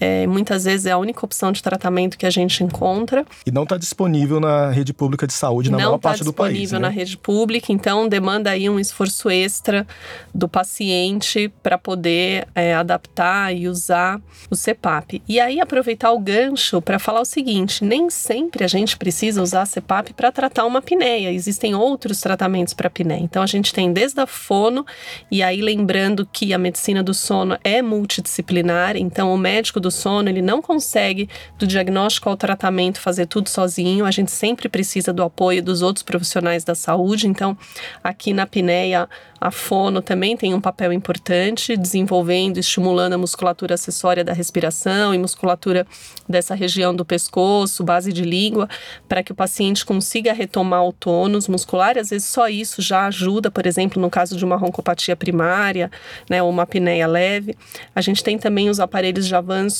é, 0.00 0.26
muitas 0.26 0.64
vezes 0.64 0.86
é 0.86 0.92
a 0.92 0.98
única 0.98 1.24
opção 1.24 1.52
de 1.52 1.62
tratamento 1.62 2.18
que 2.18 2.26
a 2.26 2.30
gente 2.30 2.62
encontra. 2.62 3.24
E 3.46 3.50
não 3.50 3.62
está 3.62 3.76
disponível 3.76 4.40
na 4.40 4.70
rede 4.70 4.92
pública 4.92 5.26
de 5.26 5.32
saúde 5.32 5.70
na 5.70 5.78
não 5.78 5.84
maior 5.84 5.98
tá 5.98 6.08
parte 6.10 6.24
do 6.24 6.32
país. 6.32 6.36
Não 6.36 6.44
está 6.46 6.60
disponível 6.62 6.80
na 6.80 6.88
né? 6.88 6.94
rede 6.94 7.16
pública, 7.16 7.72
então 7.72 8.08
demanda 8.08 8.50
aí 8.50 8.68
um 8.68 8.78
esforço 8.78 9.30
extra 9.30 9.86
do 10.34 10.48
paciente 10.48 11.52
para 11.62 11.78
poder 11.78 12.46
é, 12.54 12.74
adaptar 12.74 13.54
e 13.54 13.68
usar 13.68 14.20
o 14.50 14.56
CPAP. 14.56 15.22
E 15.28 15.40
aí 15.40 15.60
aproveitar 15.60 16.12
o 16.12 16.18
gancho 16.18 16.80
para 16.82 16.98
falar 16.98 17.20
o 17.20 17.24
seguinte: 17.24 17.84
nem 17.84 18.10
sempre 18.10 18.64
a 18.64 18.68
gente 18.68 18.96
precisa 18.96 19.42
usar 19.42 19.66
CPAP 19.66 20.12
para 20.14 20.32
tratar 20.32 20.64
uma 20.64 20.78
apneia. 20.80 21.32
Existem 21.32 21.74
outros 21.74 22.20
tratamentos 22.20 22.74
para 22.74 22.88
apneia. 22.88 23.20
Então 23.20 23.42
a 23.42 23.46
gente 23.46 23.72
tem 23.72 23.92
desde 23.92 24.20
a 24.20 24.26
fono 24.26 24.84
e 25.30 25.42
aí 25.42 25.60
lembrando 25.60 26.26
que 26.30 26.52
a 26.52 26.58
medicina 26.58 27.02
do 27.02 27.14
sono 27.14 27.58
é 27.62 27.80
multidisciplinar, 27.82 28.96
então 28.96 29.32
o 29.32 29.38
médico 29.38 29.80
do 29.84 29.90
sono, 29.90 30.28
ele 30.28 30.42
não 30.42 30.60
consegue, 30.60 31.28
do 31.58 31.66
diagnóstico 31.66 32.28
ao 32.28 32.36
tratamento, 32.36 33.00
fazer 33.00 33.26
tudo 33.26 33.48
sozinho. 33.48 34.04
A 34.04 34.10
gente 34.10 34.30
sempre 34.30 34.68
precisa 34.68 35.12
do 35.12 35.22
apoio 35.22 35.62
dos 35.62 35.82
outros 35.82 36.02
profissionais 36.02 36.64
da 36.64 36.74
saúde. 36.74 37.28
Então, 37.28 37.56
aqui 38.02 38.32
na 38.32 38.44
apneia, 38.44 39.08
a 39.40 39.50
fono 39.50 40.00
também 40.00 40.36
tem 40.38 40.54
um 40.54 40.60
papel 40.60 40.90
importante, 40.90 41.76
desenvolvendo, 41.76 42.56
estimulando 42.56 43.12
a 43.12 43.18
musculatura 43.18 43.74
acessória 43.74 44.24
da 44.24 44.32
respiração 44.32 45.14
e 45.14 45.18
musculatura 45.18 45.86
dessa 46.26 46.54
região 46.54 46.94
do 46.94 47.04
pescoço, 47.04 47.84
base 47.84 48.10
de 48.10 48.22
língua, 48.22 48.66
para 49.06 49.22
que 49.22 49.32
o 49.32 49.34
paciente 49.34 49.84
consiga 49.84 50.32
retomar 50.32 50.82
o 50.84 50.94
tônus 50.94 51.46
muscular. 51.46 51.98
Às 51.98 52.08
vezes 52.08 52.26
só 52.26 52.48
isso 52.48 52.80
já 52.80 53.06
ajuda, 53.06 53.50
por 53.50 53.66
exemplo, 53.66 54.00
no 54.00 54.08
caso 54.08 54.34
de 54.34 54.44
uma 54.46 54.56
roncopatia 54.56 55.14
primária, 55.14 55.90
né, 56.30 56.42
ou 56.42 56.48
uma 56.48 56.62
apneia 56.62 57.06
leve. 57.06 57.54
A 57.94 58.00
gente 58.00 58.24
tem 58.24 58.38
também 58.38 58.70
os 58.70 58.80
aparelhos 58.80 59.26
de 59.26 59.34
avanço 59.34 59.73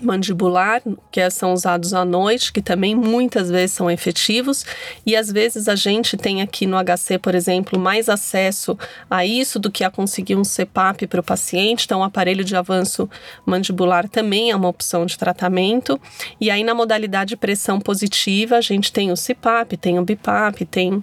mandibular, 0.00 0.82
que 1.10 1.28
são 1.30 1.52
usados 1.52 1.94
à 1.94 2.04
noite, 2.04 2.52
que 2.52 2.60
também 2.60 2.94
muitas 2.94 3.50
vezes 3.50 3.76
são 3.76 3.90
efetivos, 3.90 4.64
e 5.04 5.16
às 5.16 5.30
vezes 5.30 5.68
a 5.68 5.74
gente 5.74 6.16
tem 6.16 6.42
aqui 6.42 6.66
no 6.66 6.76
HC, 6.76 7.18
por 7.18 7.34
exemplo, 7.34 7.78
mais 7.78 8.08
acesso 8.08 8.78
a 9.10 9.24
isso 9.24 9.58
do 9.58 9.70
que 9.70 9.84
a 9.84 9.90
conseguir 9.90 10.36
um 10.36 10.42
CPAP 10.42 11.06
para 11.06 11.20
o 11.20 11.24
paciente, 11.24 11.84
então 11.84 12.00
o 12.00 12.04
aparelho 12.04 12.44
de 12.44 12.56
avanço 12.56 13.08
mandibular 13.44 14.08
também 14.08 14.50
é 14.50 14.56
uma 14.56 14.68
opção 14.68 15.06
de 15.06 15.16
tratamento, 15.16 16.00
e 16.40 16.50
aí 16.50 16.62
na 16.62 16.74
modalidade 16.74 17.36
pressão 17.36 17.80
positiva 17.80 18.56
a 18.56 18.60
gente 18.60 18.92
tem 18.92 19.10
o 19.10 19.16
CPAP, 19.16 19.76
tem 19.76 19.98
o 19.98 20.04
BIPAP, 20.04 20.64
tem 20.66 21.02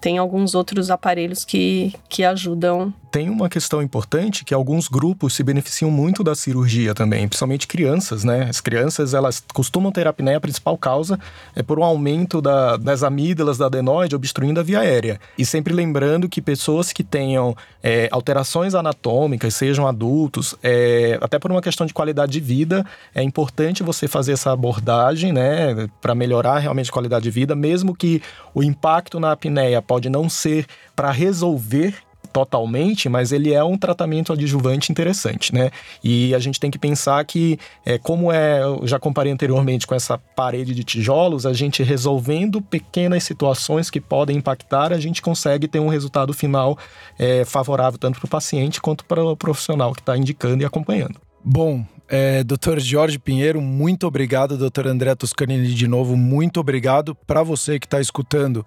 tem 0.00 0.18
alguns 0.18 0.52
outros 0.52 0.90
aparelhos 0.90 1.44
que, 1.44 1.94
que 2.08 2.24
ajudam 2.24 2.92
tem 3.12 3.28
uma 3.28 3.46
questão 3.46 3.82
importante 3.82 4.42
que 4.42 4.54
alguns 4.54 4.88
grupos 4.88 5.34
se 5.34 5.42
beneficiam 5.42 5.90
muito 5.90 6.24
da 6.24 6.34
cirurgia 6.34 6.94
também, 6.94 7.28
principalmente 7.28 7.68
crianças, 7.68 8.24
né? 8.24 8.46
As 8.48 8.58
crianças, 8.58 9.12
elas 9.12 9.44
costumam 9.52 9.92
ter 9.92 10.08
apneia, 10.08 10.38
a 10.38 10.40
principal 10.40 10.78
causa 10.78 11.20
é 11.54 11.62
por 11.62 11.78
um 11.78 11.84
aumento 11.84 12.40
da, 12.40 12.78
das 12.78 13.02
amígdalas 13.02 13.58
da 13.58 13.66
adenoide 13.66 14.16
obstruindo 14.16 14.60
a 14.60 14.62
via 14.62 14.80
aérea. 14.80 15.20
E 15.36 15.44
sempre 15.44 15.74
lembrando 15.74 16.26
que 16.26 16.40
pessoas 16.40 16.90
que 16.90 17.04
tenham 17.04 17.54
é, 17.82 18.08
alterações 18.10 18.74
anatômicas, 18.74 19.54
sejam 19.54 19.86
adultos, 19.86 20.54
é, 20.62 21.18
até 21.20 21.38
por 21.38 21.52
uma 21.52 21.60
questão 21.60 21.86
de 21.86 21.92
qualidade 21.92 22.32
de 22.32 22.40
vida, 22.40 22.82
é 23.14 23.22
importante 23.22 23.82
você 23.82 24.08
fazer 24.08 24.32
essa 24.32 24.52
abordagem, 24.52 25.34
né? 25.34 25.86
Para 26.00 26.14
melhorar 26.14 26.60
realmente 26.60 26.88
a 26.88 26.92
qualidade 26.94 27.24
de 27.24 27.30
vida, 27.30 27.54
mesmo 27.54 27.94
que 27.94 28.22
o 28.54 28.62
impacto 28.62 29.20
na 29.20 29.32
apneia 29.32 29.82
pode 29.82 30.08
não 30.08 30.30
ser 30.30 30.64
para 30.96 31.10
resolver 31.10 31.94
totalmente, 32.32 33.08
mas 33.08 33.32
ele 33.32 33.52
é 33.52 33.62
um 33.62 33.76
tratamento 33.76 34.32
adjuvante 34.32 34.90
interessante, 34.90 35.54
né? 35.54 35.70
E 36.02 36.34
a 36.34 36.38
gente 36.38 36.58
tem 36.58 36.70
que 36.70 36.78
pensar 36.78 37.24
que, 37.24 37.58
é, 37.84 37.98
como 37.98 38.32
é, 38.32 38.62
eu 38.62 38.86
já 38.86 38.98
comparei 38.98 39.32
anteriormente 39.32 39.86
com 39.86 39.94
essa 39.94 40.16
parede 40.16 40.74
de 40.74 40.84
tijolos, 40.84 41.46
a 41.46 41.52
gente 41.52 41.82
resolvendo 41.82 42.60
pequenas 42.62 43.24
situações 43.24 43.90
que 43.90 44.00
podem 44.00 44.38
impactar, 44.38 44.92
a 44.92 44.98
gente 44.98 45.20
consegue 45.20 45.68
ter 45.68 45.80
um 45.80 45.88
resultado 45.88 46.32
final 46.32 46.78
é, 47.18 47.44
favorável 47.44 47.98
tanto 47.98 48.18
para 48.18 48.26
o 48.26 48.30
paciente 48.30 48.80
quanto 48.80 49.04
para 49.04 49.22
o 49.22 49.36
profissional 49.36 49.92
que 49.92 50.00
está 50.00 50.16
indicando 50.16 50.62
e 50.62 50.66
acompanhando. 50.66 51.20
Bom, 51.44 51.84
é, 52.08 52.44
Dr. 52.44 52.78
Jorge 52.78 53.18
Pinheiro, 53.18 53.60
muito 53.60 54.06
obrigado. 54.06 54.58
Dr. 54.58 54.86
André 54.86 55.14
Toscanini, 55.14 55.72
de 55.72 55.88
novo, 55.88 56.16
muito 56.16 56.60
obrigado. 56.60 57.14
Para 57.14 57.42
você 57.42 57.78
que 57.78 57.86
está 57.86 58.00
escutando, 58.00 58.66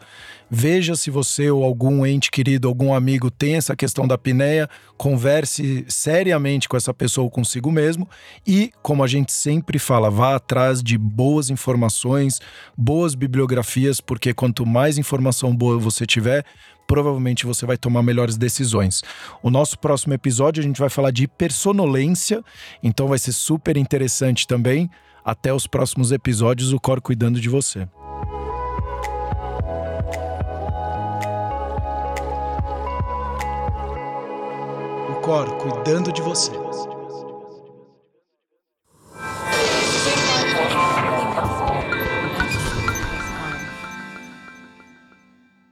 veja 0.50 0.96
se 0.96 1.12
você 1.12 1.52
ou 1.52 1.64
algum 1.64 2.06
ente 2.06 2.32
querido, 2.32 2.68
algum 2.68 2.94
amigo 2.94 3.30
tem 3.30 3.56
essa 3.56 3.76
questão 3.76 4.08
da 4.08 4.16
apneia, 4.16 4.70
converse 4.98 5.86
seriamente 5.88 6.68
com 6.68 6.76
essa 6.76 6.94
pessoa 6.94 7.26
ou 7.26 7.32
consigo 7.32 7.72
mesmo. 7.72 8.10
E, 8.48 8.72
como 8.82 9.04
a 9.04 9.08
gente 9.08 9.32
sempre 9.32 9.78
fala, 9.78 10.10
vá 10.10 10.36
atrás 10.36 10.82
de 10.82 10.98
boas 10.98 11.50
informações, 11.50 12.40
boas 12.76 13.14
bibliografias, 13.14 14.02
porque 14.02 14.34
quanto 14.34 14.66
mais 14.66 14.98
informação 14.98 15.56
boa 15.56 15.78
você 15.78 16.06
tiver, 16.06 16.44
provavelmente 16.88 17.46
você 17.46 17.66
vai 17.66 17.78
tomar 17.78 18.04
melhores 18.04 18.38
decisões. 18.38 19.02
O 19.42 19.50
nosso 19.50 19.78
próximo 19.78 20.14
episódio 20.14 20.62
a 20.62 20.64
gente 20.64 20.80
vai 20.80 20.90
falar 20.90 21.12
de 21.12 21.24
hipersonolência, 21.24 22.44
então 22.82 23.08
vai 23.08 23.20
ser 23.20 23.32
super 23.32 23.78
interessante 23.78 24.48
também. 24.48 24.90
Até 25.24 25.54
os 25.54 25.66
próximos 25.66 26.12
episódios, 26.12 26.72
o 26.72 26.80
Cor 26.80 27.02
cuidando 27.02 27.42
de 27.42 27.50
você. 27.50 27.88
O 35.10 35.16
Cor 35.22 35.58
cuidando 35.58 36.12
de 36.12 36.22
você. 36.22 36.52